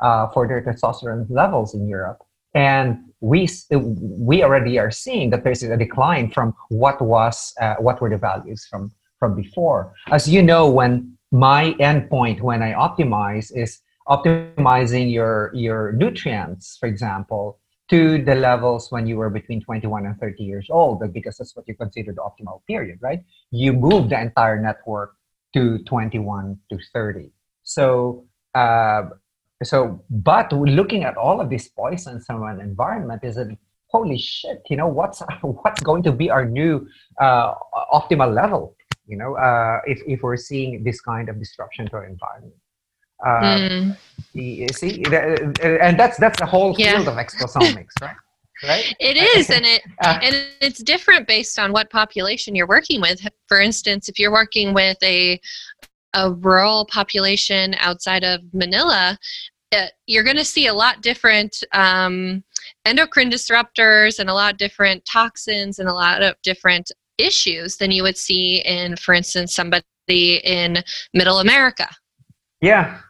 [0.00, 2.18] uh, for their testosterone levels in Europe,
[2.54, 8.00] and we we already are seeing that there's a decline from what was uh, what
[8.00, 9.94] were the values from from before.
[10.10, 16.86] As you know, when my endpoint when I optimize is optimizing your your nutrients, for
[16.86, 17.60] example,
[17.90, 21.66] to the levels when you were between 21 and 30 years old, because that's what
[21.68, 23.20] you consider the optimal period, right?
[23.50, 25.14] You move the entire network
[25.54, 27.30] to 21 to 30.
[27.62, 29.02] So, uh,
[29.62, 33.56] so, but looking at all of these poisons from an environment is that
[33.88, 36.86] holy shit, you know what's what's going to be our new
[37.20, 37.54] uh,
[37.92, 38.76] optimal level?
[39.06, 42.54] You know, uh, if if we're seeing this kind of disruption to our environment.
[43.24, 43.96] Mm.
[44.32, 45.02] You see,
[45.62, 46.96] and that's that's the whole yeah.
[46.96, 48.16] field of exposomics, right?
[48.64, 48.94] Right?
[49.00, 53.26] It is, and it uh, and it's different based on what population you're working with.
[53.48, 55.40] For instance, if you're working with a
[56.14, 59.18] a rural population outside of Manila,
[59.72, 62.44] uh, you're going to see a lot different um,
[62.84, 68.02] endocrine disruptors and a lot different toxins and a lot of different issues than you
[68.02, 69.84] would see in, for instance, somebody
[70.44, 70.82] in
[71.14, 71.88] Middle America.
[72.60, 73.00] Yeah,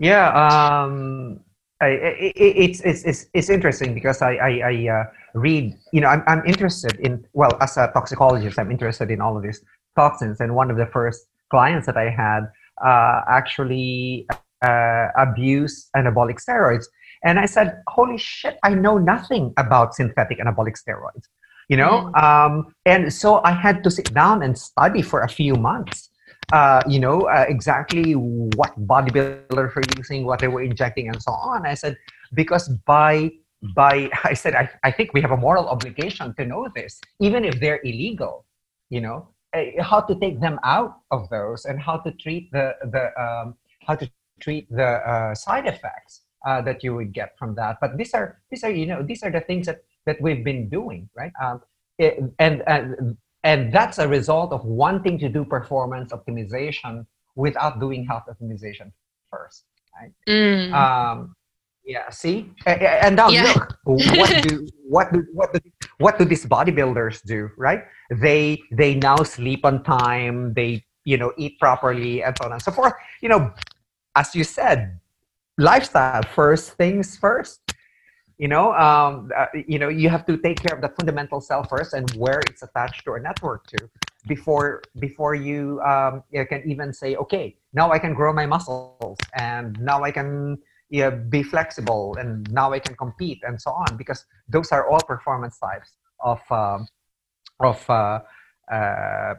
[0.00, 1.40] yeah, um,
[1.80, 6.08] I, it, it's, it's, it's, it's interesting because I, I, I uh, read, you know,
[6.08, 9.62] I'm, I'm interested in, well, as a toxicologist, I'm interested in all of these
[9.96, 10.40] toxins.
[10.40, 12.40] And one of the first clients that I had
[12.84, 14.26] uh, actually
[14.62, 16.86] uh, abused anabolic steroids.
[17.24, 21.24] And I said, holy shit, I know nothing about synthetic anabolic steroids,
[21.68, 22.12] you know?
[22.14, 22.22] Mm.
[22.22, 26.07] Um, and so I had to sit down and study for a few months
[26.52, 31.32] uh, you know, uh, exactly what bodybuilders were using, what they were injecting, and so
[31.32, 31.66] on.
[31.66, 31.96] I said,
[32.34, 33.30] because by
[33.74, 37.44] by I said, I, I think we have a moral obligation to know this, even
[37.44, 38.46] if they're illegal,
[38.88, 42.74] you know, uh, how to take them out of those and how to treat the
[42.92, 43.54] the um,
[43.86, 44.08] how to
[44.40, 47.78] treat the uh, side effects uh, that you would get from that.
[47.80, 50.68] But these are these are you know these are the things that that we've been
[50.68, 51.32] doing, right?
[51.42, 51.60] Um,
[51.98, 58.04] it, and, and and that's a result of wanting to do performance optimization without doing
[58.04, 58.90] health optimization
[59.30, 59.64] first
[60.00, 60.12] right?
[60.28, 60.72] Mm.
[60.72, 61.34] um,
[61.84, 62.50] yeah see?
[62.66, 63.42] And now yeah.
[63.44, 65.60] look what do what do what do
[65.98, 67.84] what do these bodybuilders do right?
[68.10, 72.62] They they now sleep on time they you know eat properly and so on and
[72.62, 72.94] so forth.
[73.22, 73.52] You know
[74.16, 74.98] as you said
[75.58, 77.60] lifestyle first things first
[78.38, 81.64] you know um, uh, you know you have to take care of the fundamental cell
[81.64, 83.90] first and where it's attached to a network to
[84.26, 89.18] before before you, um, you can even say okay now i can grow my muscles
[89.34, 90.58] and now i can
[90.90, 95.00] yeah, be flexible and now i can compete and so on because those are all
[95.00, 96.86] performance types of um,
[97.60, 98.20] of uh,
[98.72, 99.34] uh,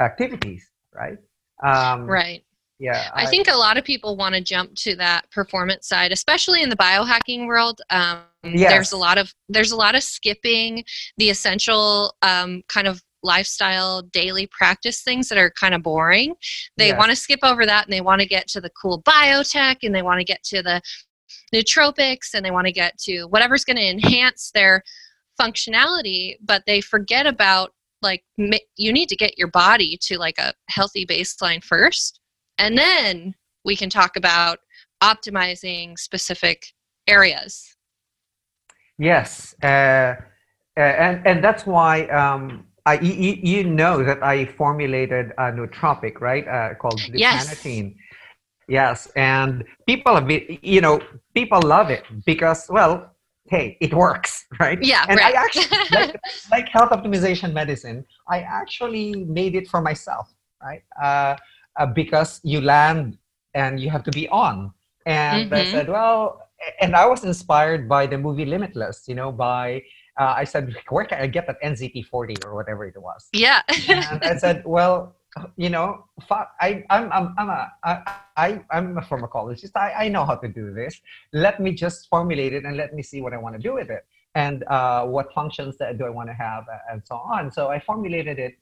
[0.00, 1.18] activities right?
[1.62, 2.42] Um, right
[2.80, 6.10] yeah I, I, think a lot of people want to jump to that performance side
[6.10, 8.70] especially in the biohacking world um, yes.
[8.70, 10.82] there's a lot of there's a lot of skipping
[11.18, 16.34] the essential um, kind of lifestyle daily practice things that are kind of boring
[16.78, 16.98] they yes.
[16.98, 19.94] want to skip over that and they want to get to the cool biotech and
[19.94, 20.80] they want to get to the
[21.54, 24.82] nootropics and they want to get to whatever's going to enhance their
[25.38, 28.24] functionality but they forget about like
[28.76, 32.19] you need to get your body to like a healthy baseline first
[32.60, 34.58] and then we can talk about
[35.02, 36.66] optimizing specific
[37.08, 37.76] areas.
[38.98, 40.16] Yes, uh, uh,
[40.76, 46.46] and and that's why um, I you, you, know that I formulated a nootropic, right?
[46.46, 47.94] Uh, called Blue Cannatine.
[48.68, 49.06] Yes.
[49.06, 51.00] yes, and people have been, you know,
[51.34, 53.16] people love it because well,
[53.48, 54.78] hey, it works, right?
[54.82, 55.34] Yeah, and right.
[55.34, 58.04] I actually like, like health optimization medicine.
[58.28, 60.28] I actually made it for myself,
[60.62, 60.82] right?
[61.02, 61.36] Uh,
[61.80, 63.18] uh, because you land
[63.54, 64.72] and you have to be on.
[65.06, 65.54] And mm-hmm.
[65.54, 66.42] I said, well,
[66.80, 69.08] and I was inspired by the movie Limitless.
[69.08, 69.82] You know, by
[70.20, 73.28] uh, I said, where can I get that NZT40 or whatever it was?
[73.32, 73.62] Yeah.
[73.88, 75.16] and I said, well,
[75.56, 77.70] you know, I, I'm, I'm, I'm a,
[78.36, 79.70] I, I'm a pharmacologist.
[79.76, 81.00] I, I know how to do this.
[81.32, 83.90] Let me just formulate it and let me see what I want to do with
[83.90, 84.04] it
[84.34, 87.50] and uh, what functions that do I want to have and so on.
[87.50, 88.58] So I formulated it,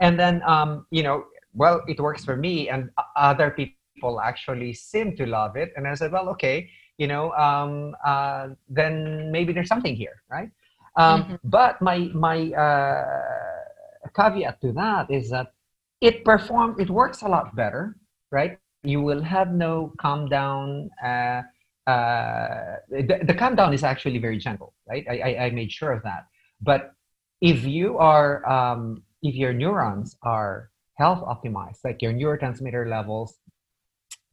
[0.00, 1.24] and then um, you know,
[1.54, 5.72] well, it works for me, and other people actually seem to love it.
[5.76, 10.50] And I said, well, okay, you know, um, uh, then maybe there's something here, right?
[10.96, 11.34] Um, mm-hmm.
[11.44, 15.52] But my my uh, caveat to that is that
[16.00, 17.96] it performs, it works a lot better,
[18.30, 18.58] right?
[18.82, 20.90] You will have no calm down.
[21.02, 21.42] Uh,
[21.86, 25.04] uh, the, the calm down is actually very gentle, right?
[25.08, 26.26] I, I, I made sure of that.
[26.60, 26.92] But
[27.40, 30.70] if you are, um, if your neurons are
[31.02, 33.30] health optimized, like your neurotransmitter levels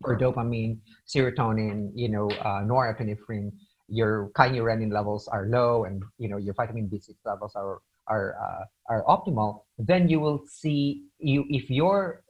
[0.02, 0.74] for dopamine,
[1.12, 3.52] serotonin, you know, uh, norepinephrine,
[3.88, 8.64] your kynurenine levels are low, and you know your vitamin B6 levels are are uh,
[8.92, 10.82] are optimal, then you will see
[11.18, 12.24] you if you're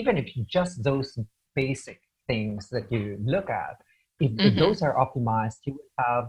[0.00, 1.18] even if you just those
[1.54, 3.76] basic things that you look at,
[4.20, 4.46] if, mm-hmm.
[4.46, 6.24] if those are optimized, you will have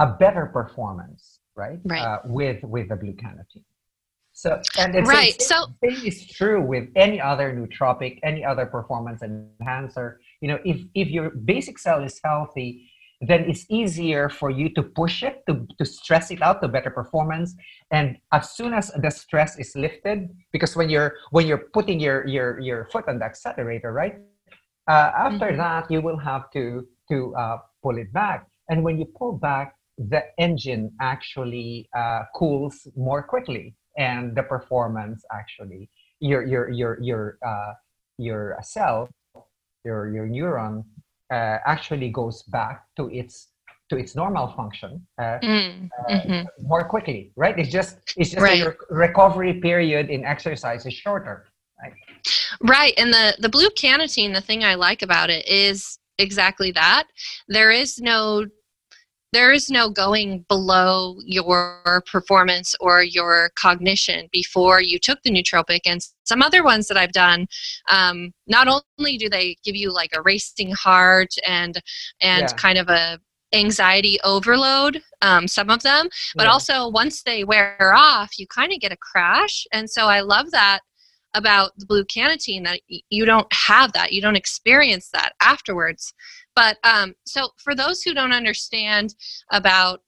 [0.00, 1.78] a better performance, right?
[1.84, 2.00] Right.
[2.00, 3.68] Uh, with with the Blue Cannatine.
[4.32, 5.34] So and it's, right.
[5.34, 10.20] It's, so same is true with any other nootropic, any other performance enhancer.
[10.40, 12.90] You know, if if your basic cell is healthy,
[13.22, 16.90] then it's easier for you to push it to, to stress it out to better
[16.90, 17.54] performance
[17.92, 22.26] and as soon as the stress is lifted because when you're when you're putting your
[22.26, 24.16] your your foot on the accelerator right
[24.88, 25.58] uh, after mm-hmm.
[25.58, 29.76] that you will have to to uh, pull it back and when you pull back
[29.96, 35.88] the engine actually uh, cools more quickly and the performance actually
[36.20, 37.72] your your your your uh,
[38.18, 39.08] your cell
[39.84, 40.84] your your neuron
[41.32, 43.48] uh, actually goes back to its
[43.90, 46.66] to its normal function uh, mm, uh, mm-hmm.
[46.66, 48.58] more quickly right it's just it's just right.
[48.58, 51.46] your recovery period in exercise is shorter
[51.82, 51.92] right
[52.62, 57.04] right and the the Blue Cannatine the thing i like about it is exactly that
[57.48, 58.46] there is no
[59.32, 65.80] there is no going below your performance or your cognition before you took the nootropic
[65.86, 67.46] and some other ones that i've done
[67.90, 71.80] um, not only do they give you like a racing heart and
[72.20, 72.56] and yeah.
[72.56, 73.18] kind of a
[73.54, 76.50] anxiety overload um, some of them but yeah.
[76.50, 80.50] also once they wear off you kind of get a crash and so i love
[80.50, 80.80] that
[81.34, 86.12] about the Blue Cannatine that you don't have that you don't experience that afterwards
[86.54, 89.14] but um, so for those who don't understand
[89.50, 90.00] about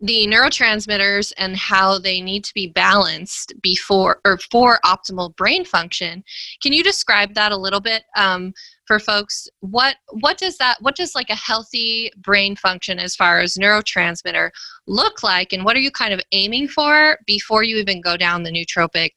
[0.00, 6.24] the neurotransmitters and how they need to be balanced before or for optimal brain function
[6.60, 8.52] can you describe that a little bit um,
[8.86, 9.48] for folks?
[9.60, 14.50] What what does that what does like a healthy brain function as far as neurotransmitter
[14.86, 18.42] look like and what are you kind of aiming for before you even go down
[18.42, 19.10] the nootropic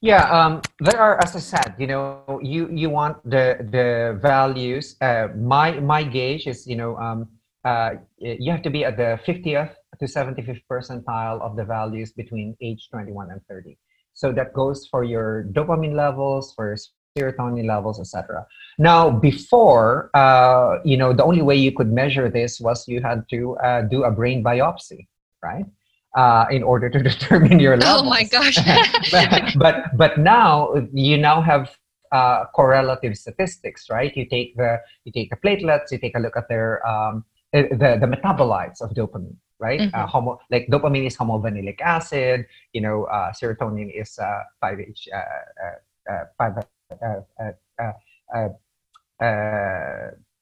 [0.00, 4.96] yeah, um, there are, as I said, you know, you you want the the values.
[5.00, 7.28] Uh, my my gauge is, you know, um,
[7.64, 12.56] uh, you have to be at the 50th to 75th percentile of the values between
[12.60, 13.76] age 21 and 30.
[14.14, 16.76] So that goes for your dopamine levels, for
[17.16, 18.46] serotonin levels, etc.
[18.78, 23.24] Now, before, uh, you know, the only way you could measure this was you had
[23.30, 25.08] to uh, do a brain biopsy,
[25.42, 25.64] right?
[26.14, 28.06] Uh, in order to determine your level.
[28.06, 28.58] Oh my gosh!
[29.10, 31.76] but, but, but now you now have
[32.12, 34.16] uh, correlative statistics, right?
[34.16, 37.68] You take the you take the platelets, you take a look at their um, eh,
[37.70, 39.80] the the metabolites of dopamine, right?
[39.80, 39.94] Mm-hmm.
[39.94, 42.46] Uh, homo like dopamine is homovanillic acid.
[42.72, 46.54] You know, uh, serotonin is uh, five H uh, five.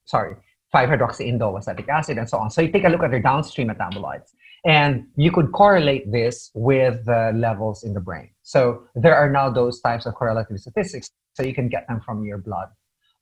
[0.06, 0.36] sorry,
[0.72, 2.50] 5-hydroxyindoleacetic acid and so on.
[2.50, 4.34] So you take a look at their downstream metabolites.
[4.66, 8.30] And you could correlate this with the levels in the brain.
[8.42, 11.10] So there are now those types of correlative statistics.
[11.34, 12.68] So you can get them from your blood,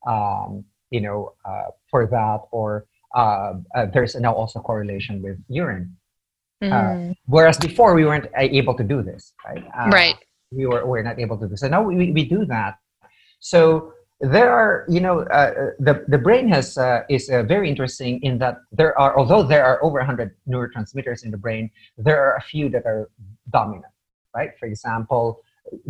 [0.06, 2.40] um, you know, uh, for that.
[2.50, 5.96] Or uh, uh, there's now also correlation with urine.
[6.62, 7.14] Mm.
[7.26, 9.62] whereas before we weren't able to do this, right?
[9.78, 10.14] Uh, right.
[10.50, 11.60] We were, we're not able to do this.
[11.60, 12.78] So now we, we do that.
[13.40, 17.68] So there are you know uh, uh, the the brain has uh, is uh, very
[17.68, 22.24] interesting in that there are although there are over 100 neurotransmitters in the brain there
[22.24, 23.10] are a few that are
[23.50, 23.92] dominant
[24.34, 24.50] right?
[24.58, 25.42] For example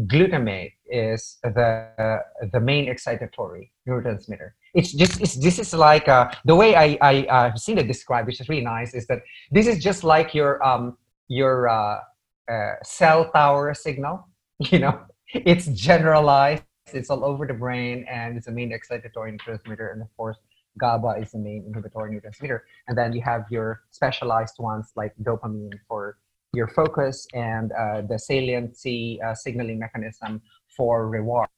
[0.06, 2.20] glutamate is the
[2.52, 4.50] the main excitatory neurotransmitter.
[4.72, 7.86] It's just it's, this is like uh, the way i i uh, have seen it
[7.86, 9.20] described which is really nice is that
[9.50, 10.96] this is just like your um
[11.28, 11.68] your
[12.82, 14.28] cell tower signal
[14.70, 15.00] you know?
[15.32, 16.62] It's generalized
[16.94, 20.38] it's all over the brain and it's a main excitatory transmitter and of course
[20.78, 22.60] GABA is the main inhibitory neurotransmitter.
[22.88, 26.18] And then you have your specialized ones like dopamine for
[26.52, 30.42] your focus and uh, the saliency uh, signaling mechanism
[30.76, 31.48] for reward,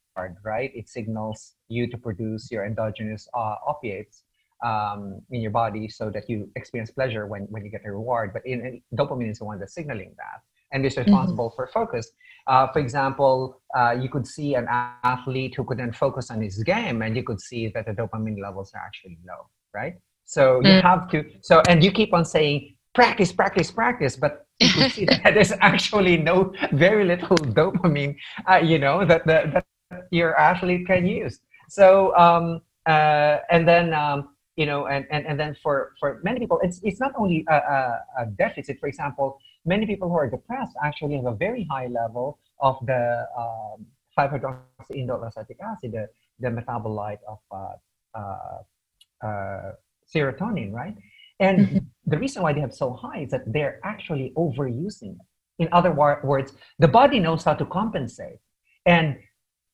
[0.45, 0.71] right?
[0.75, 4.23] It signals you to produce your endogenous uh, opiates
[4.65, 8.33] um, in your body so that you experience pleasure when, when you get a reward.
[8.33, 10.41] But in, in dopamine is the one that's signaling that
[10.73, 11.03] and is mm-hmm.
[11.03, 11.57] responsible mm-hmm.
[11.57, 12.11] for focus.
[12.47, 16.63] Uh, for example, uh, you could see an athlete who could then focus on his
[16.63, 19.95] game, and you could see that the dopamine levels are actually low, right?
[20.25, 20.87] So you mm-hmm.
[20.87, 21.25] have to.
[21.41, 25.53] So and you keep on saying practice, practice, practice, but you can see that there's
[25.61, 28.17] actually no very little dopamine,
[28.49, 29.67] uh, you know, that, that, that
[30.11, 31.41] your athlete can use.
[31.69, 33.93] So um, uh, and then.
[33.95, 37.45] Um, you know, and, and, and then for, for many people, it's, it's not only
[37.51, 38.81] a, a, a deficit.
[38.81, 43.27] For example, many people who are depressed actually have a very high level of the
[43.39, 43.87] um,
[44.19, 46.09] 5-hydroxyindole acetic acid, the,
[46.41, 49.73] the metabolite of uh, uh, uh,
[50.13, 50.95] serotonin, right?
[51.41, 51.79] And mm-hmm.
[52.07, 55.27] the reason why they have so high is that they're actually overusing it.
[55.59, 58.39] In other words, the body knows how to compensate.
[58.85, 59.19] And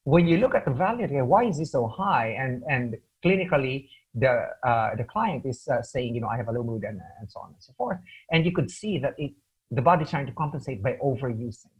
[0.04, 2.36] when you look at the value here, why is this so high?
[2.38, 6.52] And and clinically, the uh, the client is uh, saying, you know, I have a
[6.52, 7.98] low mood and, and so on and so forth.
[8.30, 9.32] And you could see that it
[9.72, 11.74] the body trying to compensate by overusing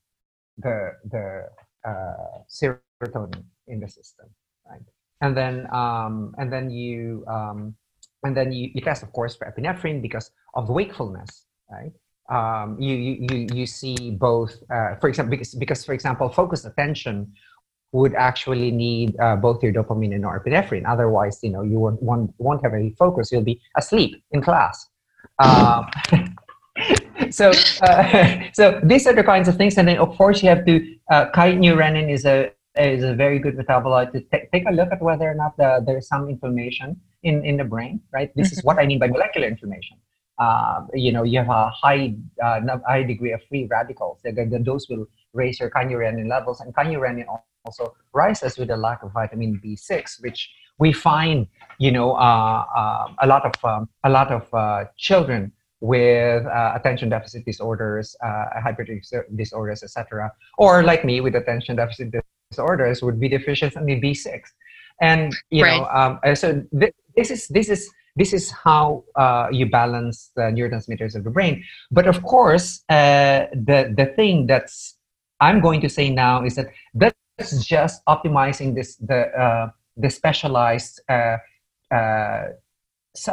[0.59, 1.47] the the
[1.88, 4.26] uh, serotonin in the system,
[4.68, 4.82] right?
[5.20, 7.74] And then um, and then you um,
[8.24, 11.93] and then you, you test, of course, for epinephrine because of wakefulness, right?
[12.30, 17.32] Um, you, you you see both, uh, for example, because because for example, focused attention
[17.93, 20.84] would actually need uh, both your dopamine and norepinephrine.
[20.88, 23.30] Otherwise, you know, you won't, won't, won't have any focus.
[23.30, 24.88] You'll be asleep in class.
[25.38, 25.86] Um,
[27.31, 27.53] so
[27.83, 30.97] uh, so these are the kinds of things and then of course you have to
[31.11, 35.03] uh, kynurenine is a is a very good metabolite to t- take a look at
[35.03, 38.35] whether or not the, there's some inflammation in, in the brain right?
[38.35, 39.97] This is what i mean by molecular inflammation.
[40.39, 44.18] Uh, you know you have a high uh, high degree of free radicals.
[44.25, 47.27] The, the, those will raise your kynurenine levels and kynurenine
[47.64, 51.47] also rises with a lack of vitamin b6 which we find
[51.79, 55.53] you know uh, uh, a lot of um, a lot of uh, children
[55.83, 59.03] with uh, attention deficit disorders, uh, hyperactive
[59.37, 62.14] disorders, etc., or like me with attention deficit
[62.51, 64.43] disorders would be deficient in B6.
[65.01, 65.80] And you right.
[65.80, 70.30] know, um, uh, so th- this is this is this is how uh, you balance
[70.37, 71.64] the neurotransmitters of the brain.
[71.91, 74.97] But of course, uh, the the thing that's
[75.41, 81.01] I'm going to say now is that that's just optimizing this the uh, the specialized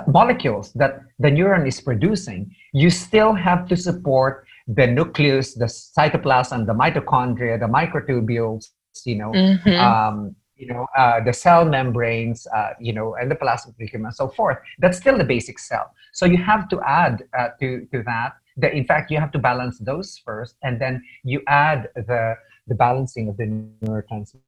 [0.08, 6.66] molecules that the neuron is producing, you still have to support the nucleus, the cytoplasm,
[6.66, 8.70] the mitochondria, the microtubules,
[9.06, 9.70] you know, mm-hmm.
[9.70, 14.28] um, you know, uh, the cell membranes, uh, you know, and the plasmaticum and so
[14.28, 14.58] forth.
[14.80, 15.92] That's still the basic cell.
[16.14, 18.34] So you have to add uh, to to that.
[18.58, 22.36] The, in fact, you have to balance those first, and then you add the
[22.68, 23.46] the balancing of the
[23.82, 24.42] neurotransmitters.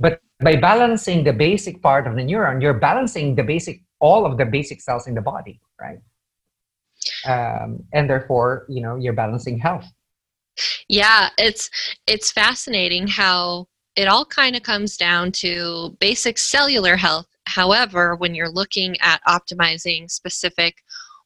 [0.00, 4.38] But by balancing the basic part of the neuron, you're balancing the basic, all of
[4.38, 5.98] the basic cells in the body, right?
[7.26, 9.86] Um, and therefore, you know, you're balancing health.
[10.88, 11.70] Yeah, it's
[12.06, 17.26] it's fascinating how it all kind of comes down to basic cellular health.
[17.46, 20.76] However, when you're looking at optimizing specific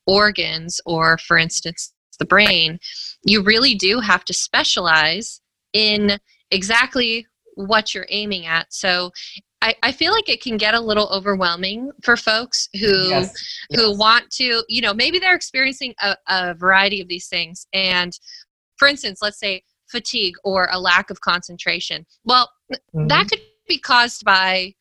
[0.06, 2.78] organs or for instance the brain,
[3.24, 5.40] you really do have to specialize
[5.72, 6.18] in
[6.50, 8.72] exactly what you're aiming at.
[8.72, 9.10] So
[9.60, 13.32] I, I feel like it can get a little overwhelming for folks who yes.
[13.70, 13.98] who yes.
[13.98, 17.66] want to, you know, maybe they're experiencing a, a variety of these things.
[17.72, 18.18] And
[18.76, 22.06] for instance, let's say fatigue or a lack of concentration.
[22.24, 23.06] Well, mm-hmm.
[23.06, 24.74] that could be caused by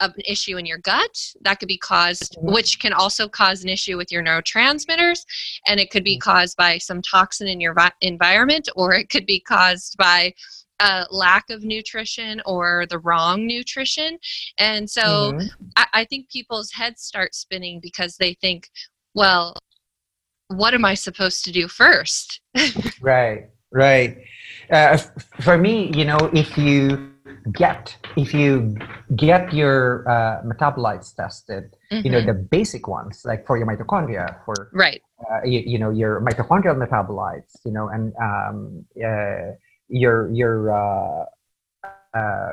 [0.00, 2.52] an issue in your gut that could be caused mm-hmm.
[2.52, 5.20] which can also cause an issue with your neurotransmitters
[5.68, 6.30] and it could be mm-hmm.
[6.30, 10.32] caused by some toxin in your vi- environment or it could be caused by
[10.80, 14.18] a lack of nutrition or the wrong nutrition.
[14.58, 15.46] And so mm-hmm.
[15.76, 18.68] I, I think people's heads start spinning because they think,
[19.14, 19.54] well,
[20.48, 22.40] what am I supposed to do first?
[23.00, 24.18] right, right.
[24.70, 24.98] Uh,
[25.40, 27.12] for me, you know, if you
[27.52, 28.76] get if you
[29.16, 32.04] get your uh, metabolites tested, mm-hmm.
[32.04, 32.28] you know mm-hmm.
[32.28, 36.76] the basic ones like for your mitochondria, for right, uh, you, you, know your mitochondrial
[36.76, 39.52] metabolites, you know, and um, uh,
[39.92, 41.24] your your uh,
[42.14, 42.52] uh,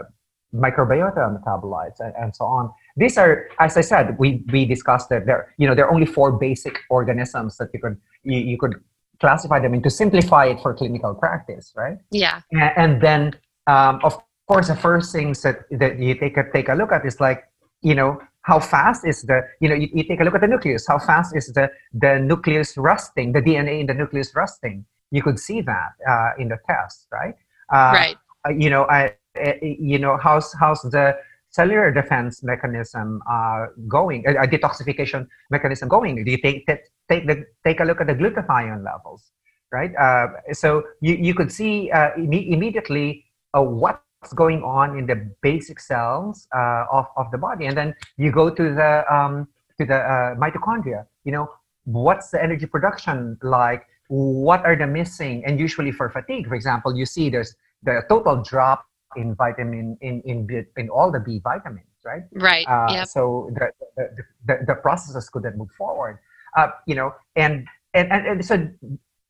[0.54, 2.72] microbiota metabolites and, and so on.
[2.98, 6.06] These are, as I said, we we discussed that there you know there are only
[6.06, 8.76] four basic organisms that you could you, you could
[9.20, 11.98] classify them into simplify it for clinical practice, right?
[12.12, 12.42] Yeah.
[12.52, 13.22] And, and then
[13.68, 14.18] um, of
[14.48, 17.44] course, the first things that, that you take a, take a look at is like,
[17.82, 20.48] you know, how fast is the, you know, you, you take a look at the
[20.48, 20.88] nucleus.
[20.88, 24.86] How fast is the, the nucleus rusting, the DNA in the nucleus rusting?
[25.12, 27.36] You could see that uh, in the test, right?
[27.72, 28.18] Uh, right.
[28.48, 31.18] Uh, you know, I, uh, you know, how's, how's the
[31.50, 36.24] cellular defense mechanism uh, going, a, detoxification mechanism going?
[36.24, 39.32] Do you take, take, the, take a look at the glutathione levels,
[39.72, 39.92] right?
[39.96, 43.26] Uh, so you, you could see uh, Im- immediately
[43.58, 47.66] uh, what's going on in the basic cells uh, of, of the body.
[47.66, 49.48] And then you go to the, um,
[49.80, 51.50] to the uh, mitochondria, you know,
[51.86, 53.86] what's the energy production like?
[54.10, 55.46] What are the missing?
[55.46, 58.86] And usually for fatigue, for example, you see there's the total drop
[59.16, 62.24] in vitamin in in in all the B vitamins, right?
[62.34, 62.68] Right.
[62.68, 63.08] Uh, yep.
[63.08, 66.20] So the, the, the the processes couldn't move forward.
[66.58, 68.68] Uh, you know, and and and, and so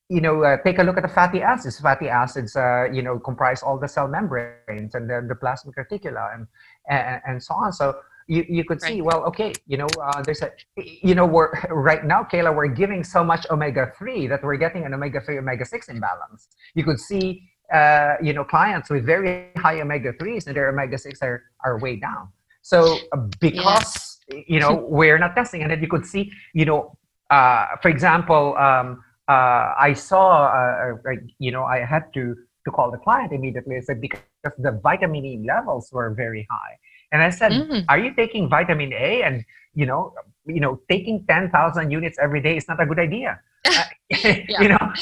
[0.10, 1.80] you know, uh, take a look at the fatty acids.
[1.80, 6.34] Fatty acids, uh, you know, comprise all the cell membranes and then the plasmic reticula
[6.34, 6.48] and,
[6.90, 7.72] and, and so on.
[7.72, 7.96] So
[8.30, 8.94] you, you could right.
[8.94, 12.68] see, well, okay, you know, uh, there's a, you know, we're right now, Kayla, we're
[12.68, 16.48] giving so much omega 3 that we're getting an omega 3, omega 6 imbalance.
[16.76, 20.98] You could see uh, you know clients with very high omega 3s and their omega
[20.98, 22.28] 6 are, are way down
[22.64, 24.42] so uh, because yeah.
[24.48, 26.98] you know we're not testing and then you could see you know
[27.30, 32.90] uh, for example um, uh, i saw uh, you know i had to to call
[32.92, 34.20] the client immediately I said because
[34.58, 36.76] the vitamin e levels were very high
[37.12, 37.84] and i said mm.
[37.90, 39.44] are you taking vitamin a and
[39.74, 40.14] you know
[40.46, 43.84] you know taking 10000 units every day is not a good idea uh,
[44.60, 44.94] you know,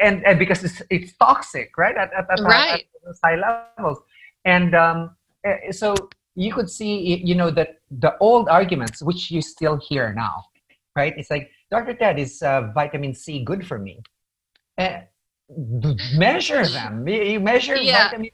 [0.00, 1.96] and, and because it's, it's toxic, right?
[1.96, 2.86] At, at, at, right.
[3.08, 3.98] at high levels.
[4.44, 5.94] And um, eh, so
[6.34, 10.44] you could see, you know, that the old arguments, which you still hear now,
[10.94, 11.12] right?
[11.18, 11.94] It's like, Dr.
[11.94, 14.00] Ted, is uh, vitamin C good for me?
[14.78, 15.00] Uh,
[16.14, 17.06] measure them.
[17.06, 18.04] You measure yeah.
[18.04, 18.30] vitamin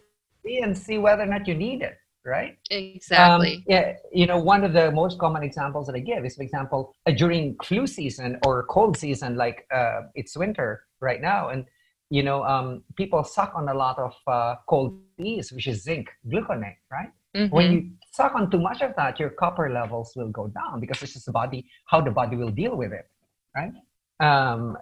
[0.47, 2.59] C and see whether or not you need it right?
[2.71, 3.57] Exactly.
[3.57, 6.43] Um, yeah, you know, one of the most common examples that I give is, for
[6.43, 11.67] example, uh, during flu season or cold season, like uh, it's winter right now, and
[12.11, 16.11] you know, um, people suck on a lot of uh, cold teas, which is zinc
[16.31, 17.09] gluconate, right?
[17.35, 17.55] Mm-hmm.
[17.55, 21.03] When you suck on too much of that, your copper levels will go down because
[21.03, 23.09] it's just the body how the body will deal with it,
[23.57, 23.73] right?
[24.21, 24.77] Um,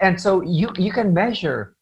[0.00, 1.76] and so you you can measure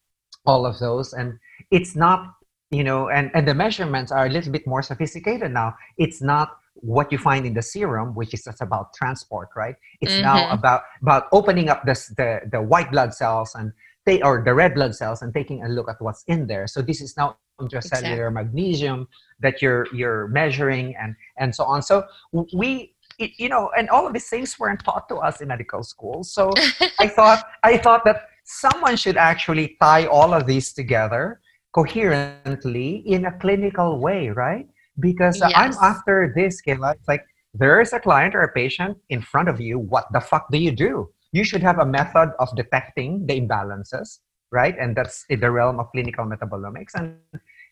[0.45, 1.39] all of those, and
[1.71, 2.36] it's not
[2.71, 6.59] you know and and the measurements are a little bit more sophisticated now it's not
[6.75, 10.23] what you find in the serum which is just about transport right it's mm-hmm.
[10.23, 13.71] now about about opening up this the the white blood cells and
[14.05, 16.81] they or the red blood cells and taking a look at what's in there so
[16.81, 18.31] this is now intracellular exactly.
[18.31, 19.07] magnesium
[19.39, 22.03] that you're you're measuring and and so on so
[22.53, 25.83] we it, you know and all of these things weren't taught to us in medical
[25.83, 26.51] school so
[26.99, 31.39] i thought i thought that someone should actually tie all of these together
[31.73, 34.67] coherently in a clinical way, right?
[34.99, 35.51] Because yes.
[35.55, 36.95] I'm after this, Kayla.
[36.95, 39.79] It's like there's a client or a patient in front of you.
[39.79, 41.09] What the fuck do you do?
[41.31, 44.19] You should have a method of detecting the imbalances,
[44.51, 44.75] right?
[44.79, 46.95] And that's in the realm of clinical metabolomics.
[46.95, 47.17] And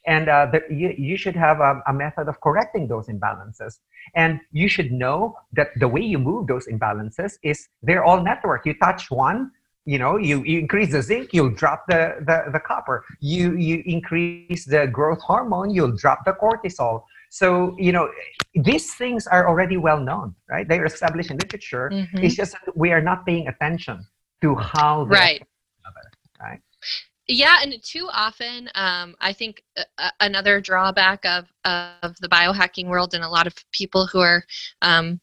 [0.07, 3.79] and uh, the, you, you should have a, a method of correcting those imbalances.
[4.15, 8.65] And you should know that the way you move those imbalances is they're all network.
[8.65, 9.51] You touch one,
[9.85, 13.05] you know you, you increase the zinc you'll drop the, the, the copper.
[13.19, 17.03] You you increase the growth hormone you'll drop the cortisol.
[17.29, 18.09] So you know
[18.55, 20.67] these things are already well known right?
[20.67, 21.89] They're established in literature.
[21.93, 22.17] Mm-hmm.
[22.17, 24.05] it's just that we are not paying attention
[24.41, 25.41] to how right.
[25.85, 26.11] other,
[26.41, 26.59] right?
[27.27, 33.15] Yeah and too often um, i think uh, another drawback of of the biohacking world
[33.15, 34.43] and a lot of people who are
[34.83, 35.19] um,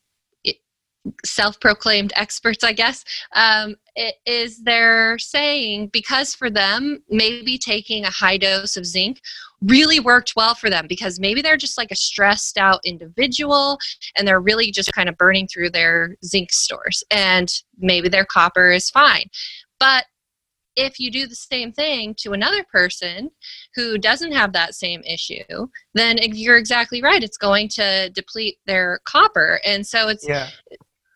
[1.24, 3.74] self-proclaimed experts i guess um,
[4.24, 9.20] is they're saying because for them maybe taking a high dose of zinc
[9.62, 13.78] really worked well for them because maybe they're just like a stressed out individual
[14.16, 17.48] and they're really just kind of burning through their zinc stores and
[17.78, 19.26] maybe their copper is fine
[19.78, 20.04] but
[20.76, 23.30] if you do the same thing to another person
[23.74, 27.22] who doesn't have that same issue, then you're exactly right.
[27.22, 29.60] It's going to deplete their copper.
[29.64, 30.48] And so it's yeah.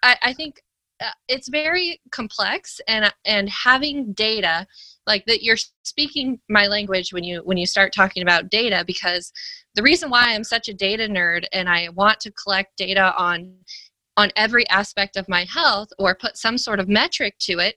[0.02, 0.62] I, I think
[1.00, 4.66] uh, it's very complex and and having data
[5.06, 9.30] like that you're speaking my language when you when you start talking about data because
[9.74, 13.52] the reason why I'm such a data nerd and I want to collect data on
[14.16, 17.76] on every aspect of my health or put some sort of metric to it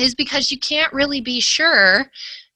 [0.00, 2.10] is because you can't really be sure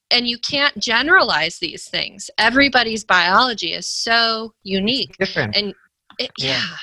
[0.09, 2.29] and you can't generalize these things.
[2.39, 5.55] Everybody's biology is so unique different.
[5.55, 5.75] and
[6.17, 6.57] it, yeah.
[6.57, 6.77] yeah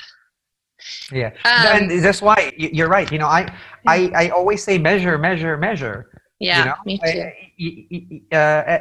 [1.11, 3.51] yeah um, and that's why you're right you know I,
[3.87, 6.09] I i always say measure measure measure
[6.39, 6.75] Yeah, you know?
[6.85, 8.21] me too.
[8.31, 8.35] Uh,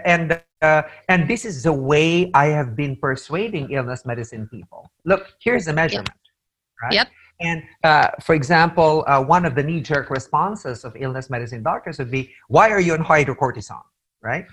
[0.05, 4.91] and uh, and this is the way I have been persuading illness medicine people.
[5.05, 6.83] Look, here's the measurement, yep.
[6.83, 6.93] right?
[6.93, 7.09] Yep.
[7.41, 12.11] And uh, for example, uh, one of the knee-jerk responses of illness medicine doctors would
[12.11, 13.87] be, "Why are you on hydrocortisone?"
[14.23, 14.47] Right?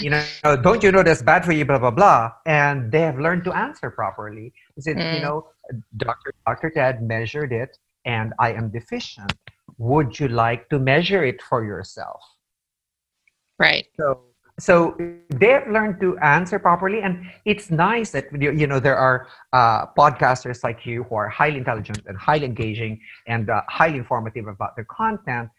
[0.00, 0.22] you know,
[0.62, 1.64] don't you know that's bad for you?
[1.64, 2.32] Blah blah blah.
[2.44, 4.52] And they have learned to answer properly.
[4.78, 5.14] Mm.
[5.14, 5.48] you know,
[5.96, 9.32] Doctor Doctor Ted measured it, and I am deficient.
[9.78, 12.20] Would you like to measure it for yourself?
[13.58, 13.86] Right.
[13.96, 14.20] So
[14.58, 14.96] so
[15.28, 20.64] they've learned to answer properly and it's nice that you know there are uh, podcasters
[20.64, 24.86] like you who are highly intelligent and highly engaging and uh, highly informative about their
[24.86, 25.50] content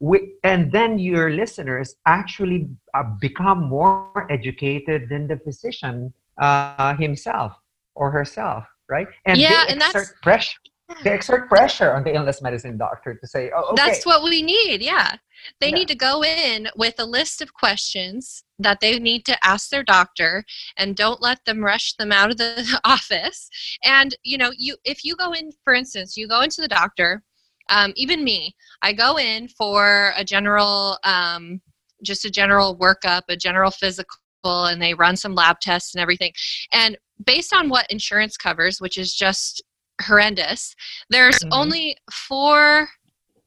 [0.00, 7.52] we, and then your listeners actually uh, become more educated than the physician uh, himself
[7.94, 10.58] or herself right and yeah and that's pressure
[11.02, 13.74] they exert pressure on the illness medicine doctor to say, oh, okay.
[13.76, 14.82] That's what we need.
[14.82, 15.16] Yeah.
[15.60, 15.74] They yeah.
[15.74, 19.82] need to go in with a list of questions that they need to ask their
[19.82, 20.44] doctor
[20.76, 23.48] and don't let them rush them out of the office.
[23.82, 27.22] And, you know, you if you go in, for instance, you go into the doctor,
[27.68, 31.60] um, even me, I go in for a general, um,
[32.02, 36.32] just a general workup, a general physical, and they run some lab tests and everything.
[36.72, 39.62] And based on what insurance covers, which is just
[40.02, 40.74] horrendous.
[41.10, 41.52] There's mm-hmm.
[41.52, 42.88] only four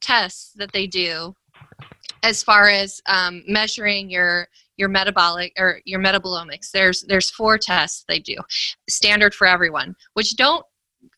[0.00, 1.34] tests that they do
[2.22, 6.70] as far as um, measuring your your metabolic or your metabolomics.
[6.70, 8.36] There's there's four tests they do,
[8.88, 10.64] standard for everyone, which don't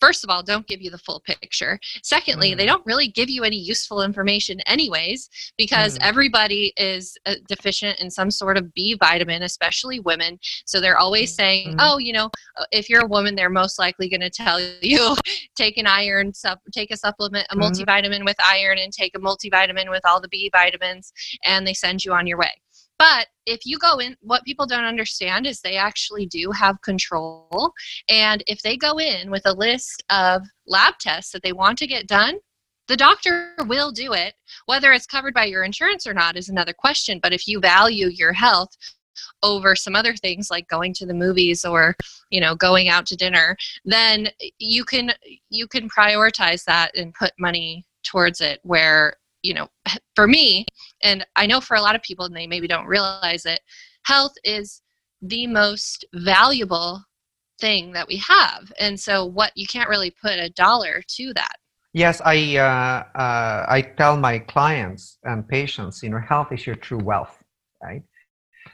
[0.00, 2.56] first of all don't give you the full picture secondly mm.
[2.56, 6.02] they don't really give you any useful information anyways because mm.
[6.02, 11.34] everybody is uh, deficient in some sort of b vitamin especially women so they're always
[11.34, 11.76] saying mm.
[11.80, 12.26] oh you know
[12.58, 15.16] uh, if you're a woman they're most likely going to tell you
[15.56, 17.62] take an iron sup- take a supplement a mm-hmm.
[17.62, 21.12] multivitamin with iron and take a multivitamin with all the b vitamins
[21.44, 22.52] and they send you on your way
[23.00, 27.72] but if you go in, what people don't understand is they actually do have control.
[28.10, 31.86] And if they go in with a list of lab tests that they want to
[31.86, 32.36] get done,
[32.88, 34.34] the doctor will do it.
[34.66, 37.20] Whether it's covered by your insurance or not is another question.
[37.22, 38.76] But if you value your health,
[39.42, 41.94] over some other things like going to the movies or
[42.30, 44.28] you know going out to dinner then
[44.58, 45.12] you can
[45.50, 49.68] you can prioritize that and put money towards it where you know,
[50.14, 50.66] for me,
[51.02, 53.60] and I know for a lot of people, and they maybe don't realize it,
[54.04, 54.82] health is
[55.22, 57.02] the most valuable
[57.60, 58.72] thing that we have.
[58.78, 61.56] And so, what you can't really put a dollar to that.
[61.92, 66.76] Yes, I uh, uh, I tell my clients and patients, you know, health is your
[66.76, 67.36] true wealth,
[67.82, 68.02] right?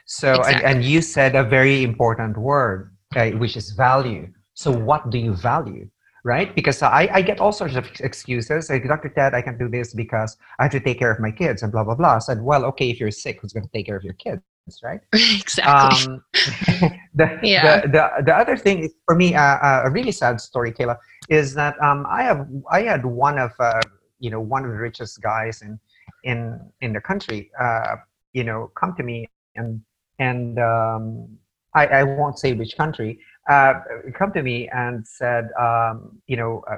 [0.05, 0.53] So, exactly.
[0.53, 4.27] and, and you said a very important word, uh, which is value.
[4.53, 5.89] So, what do you value?
[6.27, 6.53] Right?
[6.53, 8.69] Because I, I get all sorts of excuses.
[8.69, 9.07] Like, Dr.
[9.07, 11.71] Ted, I can't do this because I have to take care of my kids and
[11.71, 12.15] blah, blah, blah.
[12.15, 14.41] I said, well, okay, if you're sick, who's going to take care of your kids?
[14.83, 14.99] Right.
[15.13, 16.13] Exactly.
[16.13, 16.23] Um,
[17.13, 17.81] the, yeah.
[17.81, 20.97] the, the, the other thing is for me, uh, uh, a really sad story, Kayla,
[21.29, 23.79] is that um, I have I had one of uh,
[24.19, 25.79] you know one of the richest guys in
[26.25, 27.95] in in the country, uh,
[28.33, 29.81] you know, come to me and
[30.19, 31.37] and um,
[31.73, 33.19] I, I won't say which country,
[33.49, 33.73] uh,
[34.13, 36.77] come to me and said, um, you know, uh,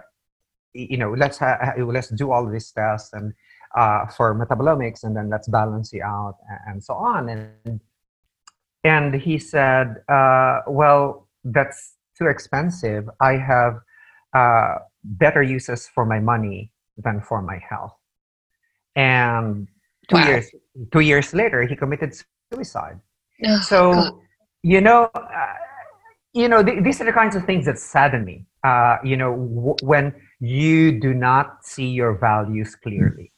[0.73, 3.33] you know, let's ha- let's do all these tests and
[3.75, 7.29] uh, for metabolomics, and then let's balance you out and, and so on.
[7.29, 7.79] And
[8.83, 13.09] and he said, uh, well, that's too expensive.
[13.19, 13.79] I have
[14.33, 17.95] uh, better uses for my money than for my health.
[18.95, 19.67] And
[20.07, 20.27] two wow.
[20.27, 20.51] years
[20.91, 22.13] two years later, he committed
[22.53, 22.99] suicide.
[23.45, 23.93] Oh, so.
[23.93, 24.13] God
[24.61, 25.53] you know, uh,
[26.33, 28.45] you know, th- these are the kinds of things that sadden me.
[28.63, 33.31] Uh, you know, w- when you do not see your values clearly.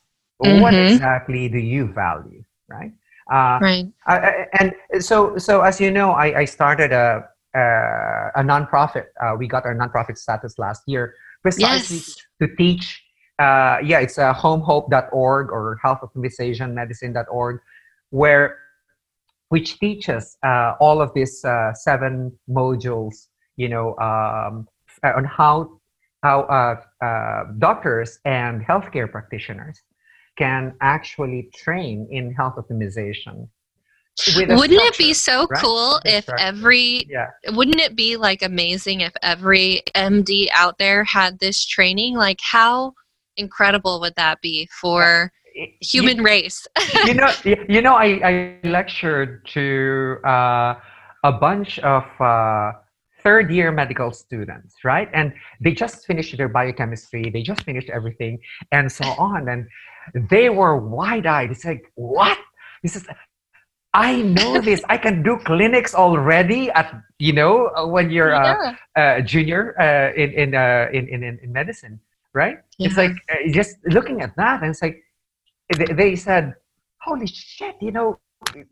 [0.43, 0.61] Mm-hmm.
[0.61, 2.91] What exactly do you value, right?
[3.31, 4.49] Uh, right.
[4.59, 9.05] and so, so as you know, I, I started a a, a nonprofit.
[9.21, 12.15] Uh, we got our nonprofit status last year, precisely yes.
[12.41, 13.03] to teach.
[13.39, 17.59] Uh, yeah, it's uh, homehope.org or healthoptimizationmedicine.org,
[18.11, 18.57] where
[19.51, 23.27] which teaches uh, all of these uh, seven modules,
[23.57, 24.65] you know, um,
[25.03, 25.77] on how
[26.23, 29.77] how uh, uh, doctors and healthcare practitioners
[30.37, 33.49] can actually train in health optimization.
[34.37, 35.61] Wouldn't it be so right?
[35.61, 37.27] cool if every yeah.
[37.49, 42.15] wouldn't it be like amazing if every MD out there had this training?
[42.15, 42.93] Like how
[43.35, 45.33] incredible would that be for
[45.79, 46.67] human you, race.
[47.05, 50.75] you know, you know, I, I lectured to uh,
[51.23, 52.71] a bunch of uh,
[53.23, 55.09] third year medical students, right?
[55.13, 58.39] And they just finished their biochemistry, they just finished everything,
[58.71, 59.49] and so on.
[59.49, 59.67] And
[60.29, 61.51] they were wide eyed.
[61.51, 62.37] It's like, what?
[62.81, 63.05] He says,
[63.93, 64.81] I know this.
[64.87, 70.31] I can do clinics already at you know when you're a, a junior uh, in
[70.31, 71.99] in, uh, in in in medicine,
[72.33, 72.57] right?
[72.77, 72.87] Yeah.
[72.87, 75.03] It's like uh, just looking at that, and it's like
[75.95, 76.55] they, said,
[77.01, 78.19] "Holy shit!" You know,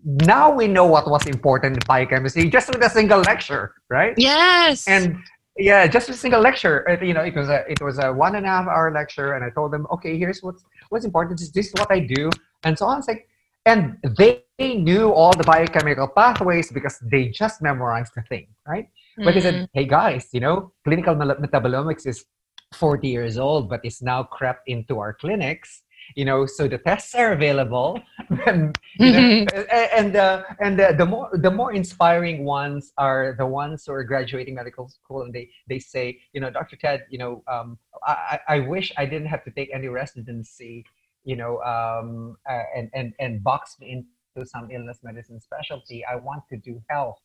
[0.04, 4.14] now we know what was important in biochemistry just with a single lecture, right?
[4.18, 4.88] Yes.
[4.88, 5.18] And
[5.58, 6.86] yeah, just a single lecture.
[7.02, 9.44] You know, it was a it was a one and a half hour lecture, and
[9.44, 11.40] I told them, okay, here's what's what's important.
[11.40, 12.30] This, this is what I do,
[12.64, 13.00] and so on.
[13.00, 13.28] It's like,
[13.66, 18.86] and they knew all the biochemical pathways because they just memorized the thing, right?
[18.86, 19.26] Mm-hmm.
[19.26, 19.66] But they said, mm-hmm.
[19.74, 22.26] hey guys, you know, clinical metabolomics is
[22.74, 25.84] 40 years old, but it's now crept into our clinics
[26.16, 28.00] you know so the tests are available
[28.46, 29.48] and mm-hmm.
[29.96, 34.04] and uh, and uh, the more the more inspiring ones are the ones who are
[34.04, 38.40] graduating medical school and they they say you know dr ted you know um, I,
[38.48, 40.86] I wish i didn't have to take any residency
[41.24, 44.06] you know um, uh, and and and box me
[44.36, 47.20] into some illness medicine specialty i want to do health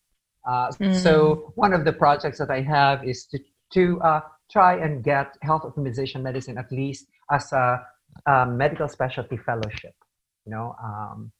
[0.47, 0.95] uh, mm-hmm.
[0.95, 3.39] so one of the projects that i have is to
[3.73, 4.21] to uh,
[4.51, 7.81] try and get health optimization medicine at least as a
[8.27, 9.95] um, medical specialty fellowship.
[10.47, 11.33] You know, um,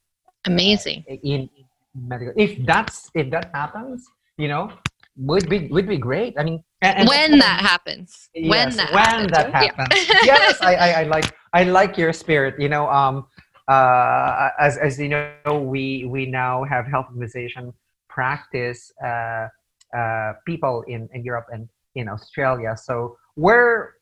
[0.45, 1.03] amazing.
[1.07, 1.49] In, in
[1.93, 4.07] medical, if that's if that happens,
[4.37, 4.71] you know,
[5.17, 6.35] would be would be great.
[6.37, 9.31] I mean, and, when that happens, yes, when that when happens.
[9.31, 10.07] that happens.
[10.07, 10.35] Yeah.
[10.35, 12.59] yes, I, I, I like I like your spirit.
[12.59, 13.27] You know, um,
[13.67, 17.73] uh, as as you know, we we now have health optimization
[18.09, 19.47] practice uh,
[19.95, 22.75] uh, people in in Europe and in Australia.
[22.77, 23.94] So we're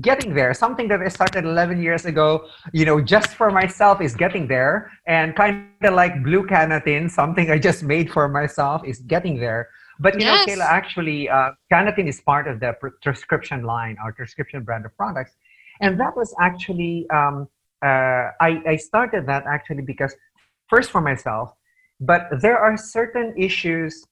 [0.00, 0.54] getting there.
[0.54, 4.90] Something that i started 11 years ago you know just for myself is getting there.
[5.06, 9.68] And kind of like Blue Cannatine something i just made for myself is getting there.
[9.98, 10.46] But you yes.
[10.46, 14.96] know kayla actually uh, Cannatine is part of the prescription line our prescription brand of
[14.96, 15.32] products.
[15.80, 17.48] And that was actually um,
[17.84, 20.14] uh, I, I started that actually because
[20.68, 21.52] first for myself
[22.00, 24.04] but there are certain issues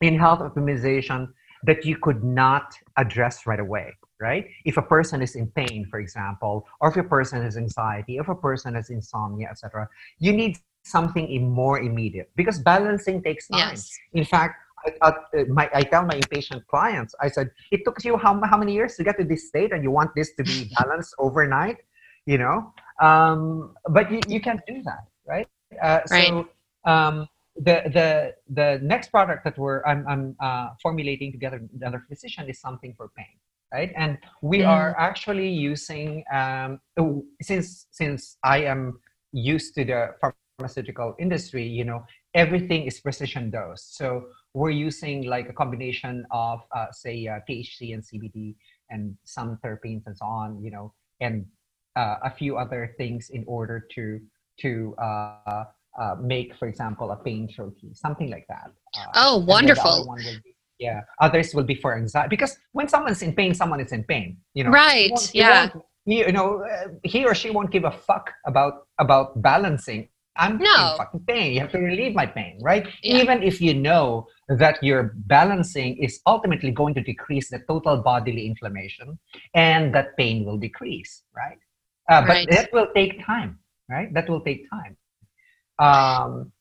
[0.00, 1.28] in health optimization
[1.64, 4.46] that you could not address right away right?
[4.64, 8.28] If a person is in pain, for example, or if a person has anxiety, if
[8.28, 13.70] a person has insomnia, etc., you need something more immediate because balancing takes time.
[13.70, 13.90] Yes.
[14.12, 14.56] In fact,
[15.02, 18.56] I, I, my, I tell my impatient clients, I said, it took you how, how
[18.56, 21.78] many years to get to this state and you want this to be balanced overnight,
[22.26, 22.72] you know?
[23.00, 25.48] Um, but you, you can't do that, right?
[25.82, 26.28] Uh, right.
[26.28, 26.48] So
[26.84, 32.04] um, the, the, the next product that we're, I'm, I'm uh, formulating together with another
[32.08, 33.36] physician is something for pain
[33.72, 33.92] right?
[33.96, 34.68] And we mm.
[34.68, 38.98] are actually using um, oh, since since i am
[39.32, 42.04] used to the pharmaceutical industry you know
[42.34, 43.84] everything is precision dose.
[43.90, 48.54] So we're using like a combination of uh, say uh, thc and cbd
[48.90, 51.46] and some terpenes and so on you know and
[51.96, 54.20] uh, a few other things in order to
[54.60, 55.64] to uh,
[55.98, 58.70] uh, make for example a pain trophy something like that.
[58.96, 60.06] Uh, oh wonderful
[60.80, 64.36] yeah others will be for anxiety because when someone's in pain someone is in pain
[64.54, 65.68] you know right yeah
[66.06, 70.56] he, you know uh, he or she won't give a fuck about about balancing i'm
[70.56, 70.92] no.
[70.92, 73.18] in fucking pain you have to relieve my pain right yeah.
[73.18, 78.46] even if you know that your balancing is ultimately going to decrease the total bodily
[78.46, 79.18] inflammation
[79.54, 81.58] and that pain will decrease right
[82.10, 82.50] uh, but right.
[82.50, 83.58] that will take time
[83.88, 84.96] right that will take time
[85.78, 86.52] um,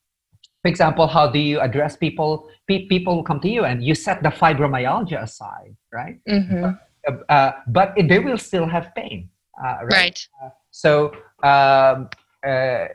[0.61, 2.49] for example, how do you address people?
[2.67, 6.19] Pe- people come to you and you set the fibromyalgia aside, right?
[6.27, 6.65] Mm-hmm.
[7.07, 9.29] Uh, uh, but they will still have pain,
[9.63, 9.91] uh, right?
[9.91, 10.27] right.
[10.43, 11.11] Uh, so,
[11.43, 12.09] um,
[12.45, 12.87] uh,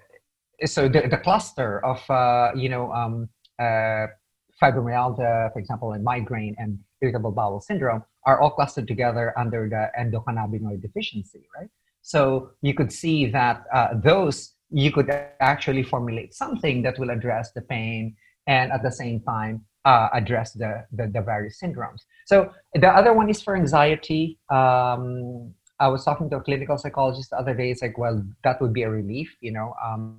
[0.67, 3.29] so the, the cluster of uh, you know um,
[3.61, 9.91] fibromyalgia, for example, and migraine and irritable bowel syndrome are all clustered together under the
[9.99, 11.69] endocannabinoid deficiency, right?
[12.03, 13.65] So you could see that
[14.03, 15.09] those you could
[15.41, 18.17] actually formulate something that will address the pain
[18.49, 22.01] and at the same time uh, address the, the, the various syndromes.
[22.27, 24.39] So the other one is for anxiety.
[24.51, 27.71] Um, I was talking to a clinical psychologist the other day.
[27.71, 29.75] It's like, well, that would be a relief, you know.
[29.83, 30.19] Um,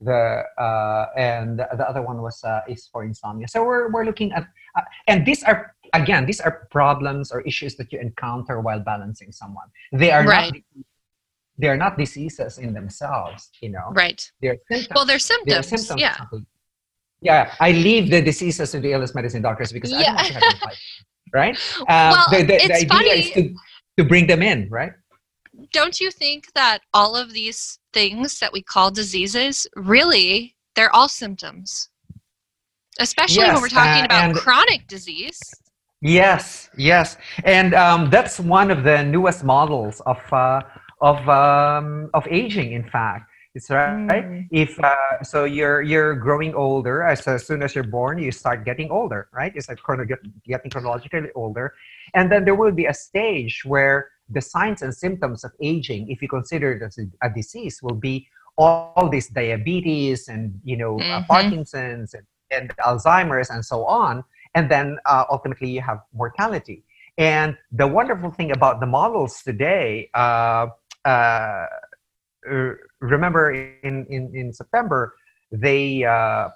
[0.00, 3.46] the uh, and the other one was uh, is for insomnia.
[3.46, 7.76] So we're we're looking at, uh, and these are again these are problems or issues
[7.76, 9.68] that you encounter while balancing someone.
[9.92, 10.52] They are right.
[10.52, 10.84] not
[11.58, 13.90] they're not diseases in themselves, you know.
[13.92, 14.30] Right.
[14.40, 14.94] They're symptoms.
[14.94, 15.52] Well, they're symptoms.
[15.52, 16.16] They're symptoms yeah.
[17.20, 19.98] Yeah, I leave the diseases to the illness medicine doctors because yeah.
[19.98, 20.78] I don't want to have them fight.
[21.32, 21.58] Right?
[21.80, 23.10] Um, well, the, the, the idea funny.
[23.10, 23.54] is to,
[23.98, 24.92] to bring them in, right?
[25.72, 31.08] Don't you think that all of these things that we call diseases really they're all
[31.08, 31.88] symptoms?
[32.98, 35.38] Especially yes, when we're talking uh, about chronic disease.
[36.02, 40.60] Yes, yes, and um, that's one of the newest models of uh,
[41.02, 44.24] of um, of aging in fact It's right.
[44.24, 44.48] Mm.
[44.64, 48.58] If uh, so, you're you're growing older as, as soon as you're born, you start
[48.64, 49.52] getting older, right?
[49.58, 50.08] It's like chrono-
[50.52, 51.66] getting chronologically older,
[52.16, 53.96] and then there will be a stage where
[54.36, 58.00] the signs and symptoms of aging, if you consider it as a, a disease, will
[58.10, 58.16] be
[58.56, 61.26] all this diabetes and you know uh, Mhm.
[61.34, 62.26] Parkinson's and,
[62.56, 64.14] and Alzheimer's and so on,
[64.56, 66.78] and then uh, ultimately you have mortality.
[67.18, 67.50] And
[67.80, 70.64] the wonderful thing about the models today, uh,
[71.04, 71.66] uh,
[72.50, 75.14] uh, remember in, in, in September,
[75.50, 76.48] they uh,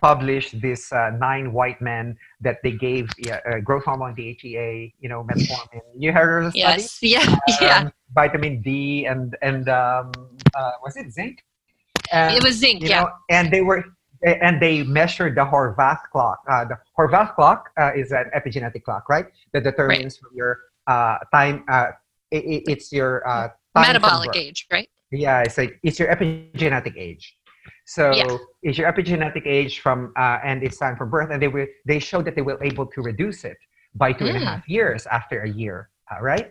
[0.00, 5.08] published this uh, nine white men that they gave yeah, uh, growth hormone, DHEA, you
[5.08, 5.80] know, metformin.
[5.96, 6.82] You heard of the study?
[6.82, 6.98] Yes.
[7.02, 7.36] Yeah.
[7.60, 7.78] Yeah.
[7.78, 10.12] Um, vitamin D and and um,
[10.54, 11.44] uh, was it zinc?
[12.12, 12.82] And, it was zinc.
[12.82, 13.02] Yeah.
[13.02, 13.84] know, and they were
[14.24, 16.38] and they measured the Horvath clock.
[16.50, 19.26] Uh, the Horvath clock uh, is an epigenetic clock, right?
[19.52, 21.64] That determines from your uh, time.
[21.68, 21.88] Uh,
[22.30, 23.48] it, it- it's your uh,
[23.80, 24.88] Metabolic age, right?
[25.10, 27.36] Yeah, it's like it's your epigenetic age.
[27.86, 28.36] So Yeah.
[28.62, 31.98] it's your epigenetic age from uh, and it's time for birth, and they will they
[31.98, 33.56] showed that they were able to reduce it
[33.94, 34.44] by two and a Mm.
[34.44, 36.46] half years after a year, uh, right?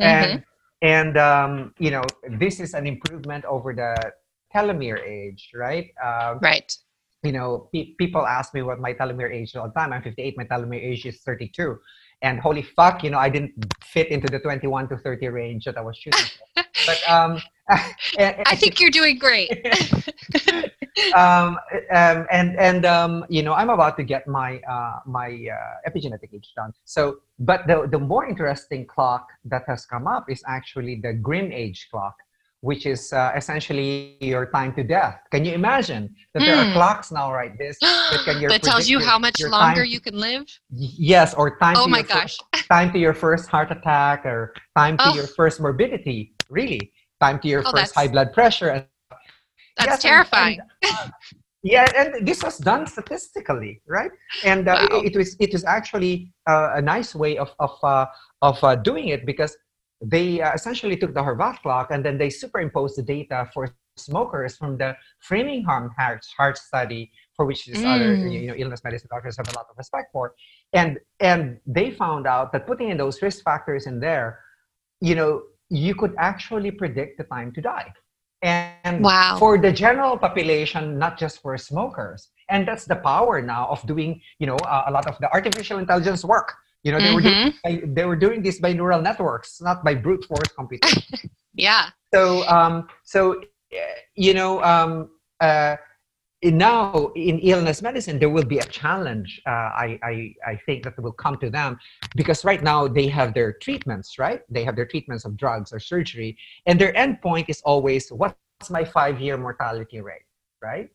[0.00, 0.06] Mhm.
[0.14, 0.44] And
[0.82, 2.02] and um, you know
[2.42, 3.92] this is an improvement over the
[4.54, 5.86] telomere age, right?
[6.08, 6.70] Um, Right.
[7.22, 9.92] you know, pe- people ask me what my telomere age is all the time.
[9.94, 10.36] I'm 58.
[10.36, 11.78] My telomere age is 32.
[12.20, 13.52] And holy fuck, you know, I didn't
[13.94, 16.20] fit into the 21 to 30 range that I was shooting.
[16.36, 16.46] for.
[16.86, 17.40] But um,
[18.18, 19.50] and- I think you're doing great.
[21.16, 21.58] um,
[21.94, 26.34] um, and and um, you know, I'm about to get my uh, my uh, epigenetic
[26.34, 26.72] age done.
[26.84, 31.88] So, but the the more interesting clock that has come up is actually the GrimAge
[31.90, 32.16] clock,
[32.60, 35.20] which is uh, essentially your time to death.
[35.30, 36.72] Can you imagine that there are Hmm.
[36.72, 37.56] clocks now, right?
[37.58, 40.44] This that can that tells you your- how much longer you can live.
[40.70, 41.76] Yes, or time.
[41.78, 42.36] Oh to my your gosh.
[42.54, 45.14] First, time to your first heart attack, or time to Oh.
[45.14, 46.31] your first morbidity.
[46.52, 46.92] Really,
[47.24, 48.68] time to your Oh, first high blood pressure.
[48.76, 48.84] And,
[49.78, 50.58] That's Yes, and- terrifying.
[50.60, 51.12] and,
[51.74, 54.10] yeah, and this was done statistically, right?
[54.44, 54.98] And uh, Wow.
[54.98, 56.14] it, it was it was actually
[56.52, 58.06] uh, a nice way of of uh,
[58.48, 59.52] of uh, doing it because
[60.14, 63.62] they uh, essentially took the Horvath clock and then they superimposed the data for
[63.96, 64.90] smokers from the
[65.28, 67.02] Framingham heart, heart study,
[67.36, 68.32] for which these other Mm.
[68.42, 70.26] you know illness medicine doctors have a lot of respect for,
[70.80, 70.90] and
[71.30, 71.42] and
[71.76, 74.28] they found out that putting in those risk factors in there,
[75.08, 75.32] you know,
[75.72, 77.92] you could actually predict the time to die.
[78.42, 79.36] And Wow.
[79.38, 82.30] for the general population, not just for smokers.
[82.50, 85.78] And that's the power now of doing, you know, uh, a lot of the artificial
[85.78, 86.54] intelligence work.
[86.84, 87.52] You know, they were doing Mhm.
[87.64, 91.02] by, they were doing this by neural networks, not by brute force computation.
[91.54, 91.90] Yeah.
[92.14, 93.76] so, um, so uh,
[94.14, 95.10] you know, um,
[95.40, 95.76] uh,
[96.42, 99.40] in now in illness medicine, there will be a challenge.
[99.46, 101.78] Uh, I, I I think that will come to them
[102.16, 104.40] because right now they have their treatments, right?
[104.50, 106.36] They have their treatments of drugs or surgery,
[106.66, 110.26] and their endpoint is always what's my five-year mortality rate,
[110.60, 110.88] right?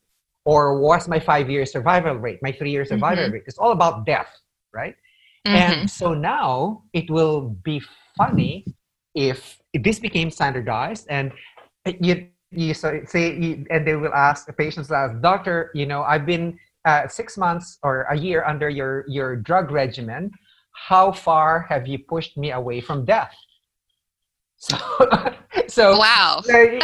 [0.45, 3.31] Or what's my five-year survival rate, my three-year survival Mhm.
[3.33, 3.43] rate?
[3.47, 4.31] It's all about death,
[4.73, 4.95] right?
[5.47, 5.55] Mhm.
[5.81, 7.81] And so now it will be
[8.15, 8.69] funny
[9.15, 11.31] if, if this became standardized and
[11.99, 16.03] you you so say you, and they will ask the patients ask doctor you know
[16.03, 20.31] I've been uh, six months or a year under your your drug regimen
[20.71, 23.35] how far have you pushed me away from death
[24.57, 24.77] so
[25.67, 26.41] so wow.
[26.53, 26.79] uh,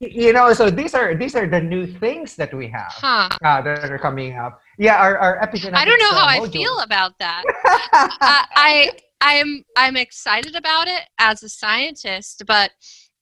[0.00, 3.28] you know so these are these are the new things that we have Huh.
[3.44, 6.48] uh, that are coming up yeah our, our epigenetics I don't know uh, how I
[6.48, 7.44] feel about that.
[7.64, 8.90] I, I
[9.20, 12.72] I'm I'm excited about it as a scientist, but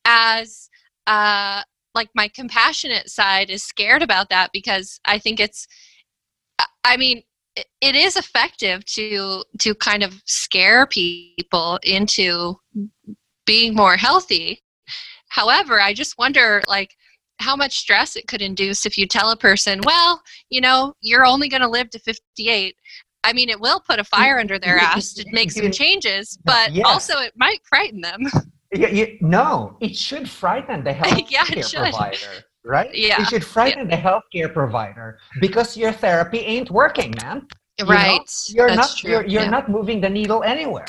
[0.05, 0.68] as
[1.07, 1.62] uh
[1.95, 5.66] like my compassionate side is scared about that because I think it's
[6.84, 7.22] I- mean
[7.57, 12.57] it, it is effective to to kind of scare people into
[13.47, 14.62] being more healthy.
[15.28, 16.95] However, I just wonder like
[17.40, 21.26] how much stress it could induce if you tell a person, well, you know, you're
[21.26, 22.76] only going to live to 58.
[23.24, 25.72] I mean, it will put a mm, fire under their ass to make some mm-hmm.
[25.72, 26.84] changes, but Yes.
[26.86, 28.20] also it might frighten them.
[28.75, 32.91] Yeah, you, no, it should frighten the healthcare Yeah, provider, right?
[32.93, 37.47] Yeah, It should frighten the healthcare provider because your therapy ain't working, man.
[37.79, 38.31] You know, right.
[38.49, 39.11] You're That's not true.
[39.11, 39.51] you're, you're yeah.
[39.51, 40.87] not moving the needle anywhere.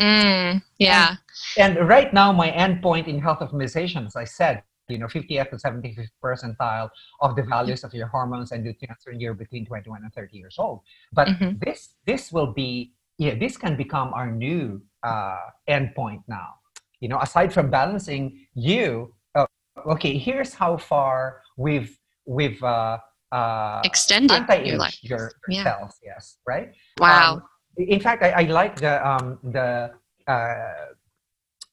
[0.00, 1.16] Mm, yeah.
[1.58, 5.56] And right now, my endpoint in health optimization, as I said, you know, 50th to
[5.56, 10.36] 75th percentile of the values of your hormones and nutrients you're between 21 and 30
[10.36, 10.80] years old.
[11.12, 11.60] But Mhm.
[11.64, 16.54] this this will be yeah, this can become our new uh, endpoint now.
[17.02, 19.46] You know, aside from balancing you, uh,
[19.94, 22.98] okay, here's how far we've we've uh,
[23.32, 24.96] uh, Extended your life.
[25.02, 25.64] your Yeah.
[25.64, 25.98] cells.
[26.04, 26.70] Yes, right.
[26.98, 27.34] Wow.
[27.34, 27.42] Um,
[27.76, 29.90] in fact, I, I like the um, the
[30.28, 30.94] uh,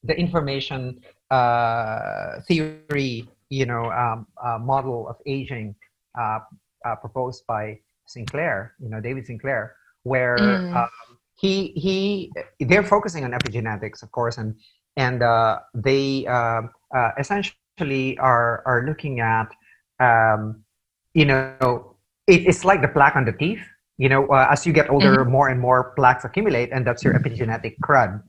[0.04, 1.00] the information
[1.30, 5.76] uh, theory you know um, uh, model of aging
[6.20, 6.40] uh,
[6.86, 7.78] uh, proposed by
[8.08, 10.76] Sinclair, you know David Sinclair, where mm.
[10.76, 10.90] Um,
[11.40, 14.56] he he they're focusing on epigenetics, of course, and
[15.00, 19.48] and uh, they um, uh, essentially are are looking at
[20.00, 20.62] um,
[21.14, 21.96] you know
[22.28, 23.64] it, it's like the plaque on the teeth.
[23.98, 25.32] You know, uh, as you get older, mm-hmm.
[25.32, 28.24] more and more plaques accumulate, and that's your epigenetic crud.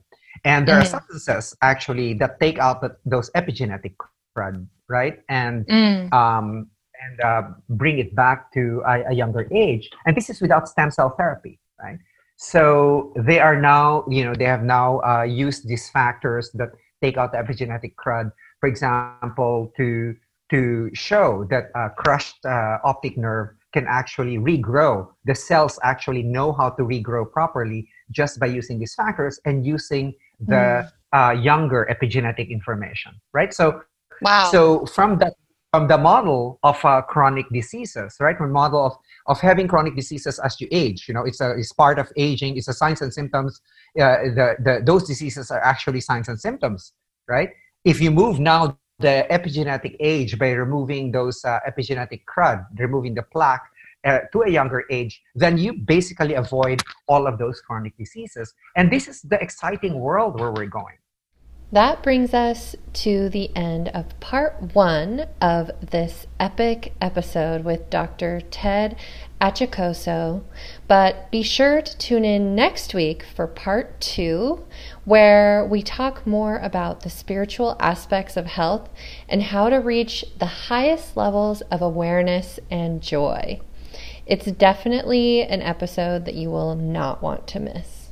[0.45, 0.83] And there mm-hmm.
[0.83, 3.95] are substances actually that take out the, those epigenetic
[4.37, 5.21] crud, right?
[5.29, 6.13] And mm.
[6.13, 6.71] um,
[7.03, 9.89] and uh, bring it back to a, a, younger age.
[10.07, 11.99] And this is without stem cell therapy, right?
[12.43, 16.71] So they are now, you know, they have now uh, used these factors that
[17.03, 20.17] take out the epigenetic crud, for example, to
[20.49, 25.07] to show that a crushed uh, optic nerve can actually regrow.
[25.27, 30.15] The cells actually know how to regrow properly just by using these factors and using
[30.41, 30.91] the mm.
[31.13, 33.53] uh, younger epigenetic information, right?
[33.53, 33.83] So,
[34.23, 34.49] wow.
[34.51, 35.35] So from that
[35.73, 38.37] from the model of uh, chronic diseases, right?
[38.37, 38.93] From model of,
[39.27, 42.57] of having chronic diseases as you age, you know, it's a it's part of aging.
[42.57, 43.61] It's a signs and symptoms.
[43.97, 46.93] Uh, the, the those diseases are actually signs and symptoms,
[47.29, 47.51] right?
[47.85, 53.23] If you move now the epigenetic age by removing those uh, epigenetic crud, removing the
[53.23, 53.65] plaque
[54.05, 58.53] uh, to a younger age, then you basically avoid all of those chronic diseases.
[58.77, 60.97] And this is the exciting world where we're going.
[61.73, 68.41] That brings us to the end of part one of this epic episode with Dr.
[68.41, 68.97] Ted
[69.41, 70.43] Achacoso.
[70.89, 74.65] But be sure to tune in next week for part two,
[75.05, 78.89] where we talk more about the spiritual aspects of health
[79.29, 83.61] and how to reach the highest levels of awareness and joy.
[84.27, 88.11] It's definitely an episode that you will not want to miss.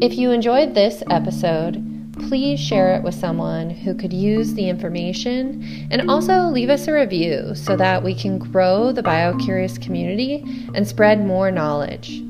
[0.00, 1.84] If you enjoyed this episode,
[2.14, 6.94] please share it with someone who could use the information and also leave us a
[6.94, 10.42] review so that we can grow the biocurious community
[10.74, 12.22] and spread more knowledge.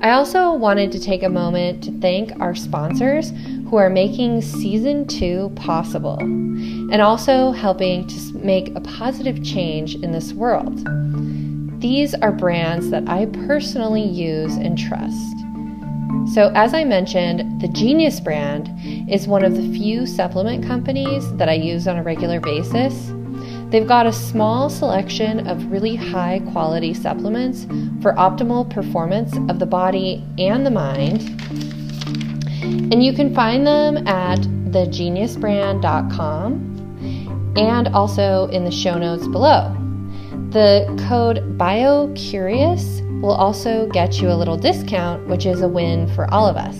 [0.00, 3.30] I also wanted to take a moment to thank our sponsors
[3.68, 10.12] who are making season two possible and also helping to make a positive change in
[10.12, 10.88] this world.
[11.78, 15.45] These are brands that I personally use and trust.
[16.32, 18.70] So, as I mentioned, the Genius brand
[19.08, 23.12] is one of the few supplement companies that I use on a regular basis.
[23.70, 27.64] They've got a small selection of really high quality supplements
[28.02, 31.22] for optimal performance of the body and the mind.
[32.92, 36.72] And you can find them at thegeniusbrand.com
[37.56, 39.74] and also in the show notes below.
[40.50, 46.32] The code BioCurious will also get you a little discount, which is a win for
[46.32, 46.76] all of us.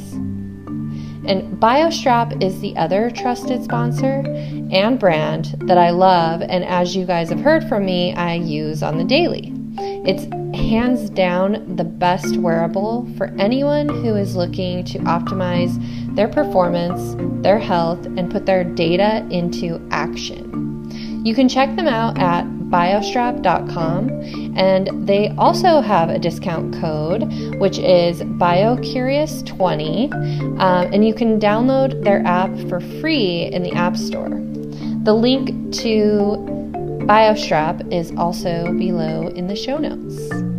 [1.28, 4.22] And BioStrap is the other trusted sponsor
[4.70, 8.82] and brand that I love, and as you guys have heard from me, I use
[8.82, 9.52] on the daily.
[9.78, 10.24] It's
[10.56, 15.74] hands down the best wearable for anyone who is looking to optimize
[16.14, 21.22] their performance, their health, and put their data into action.
[21.24, 24.10] You can check them out at biostrap.com
[24.56, 27.22] and they also have a discount code
[27.58, 30.12] which is biocurious20
[30.60, 34.42] um, and you can download their app for free in the app store.
[35.04, 36.36] The link to
[37.06, 40.55] biostrap is also below in the show notes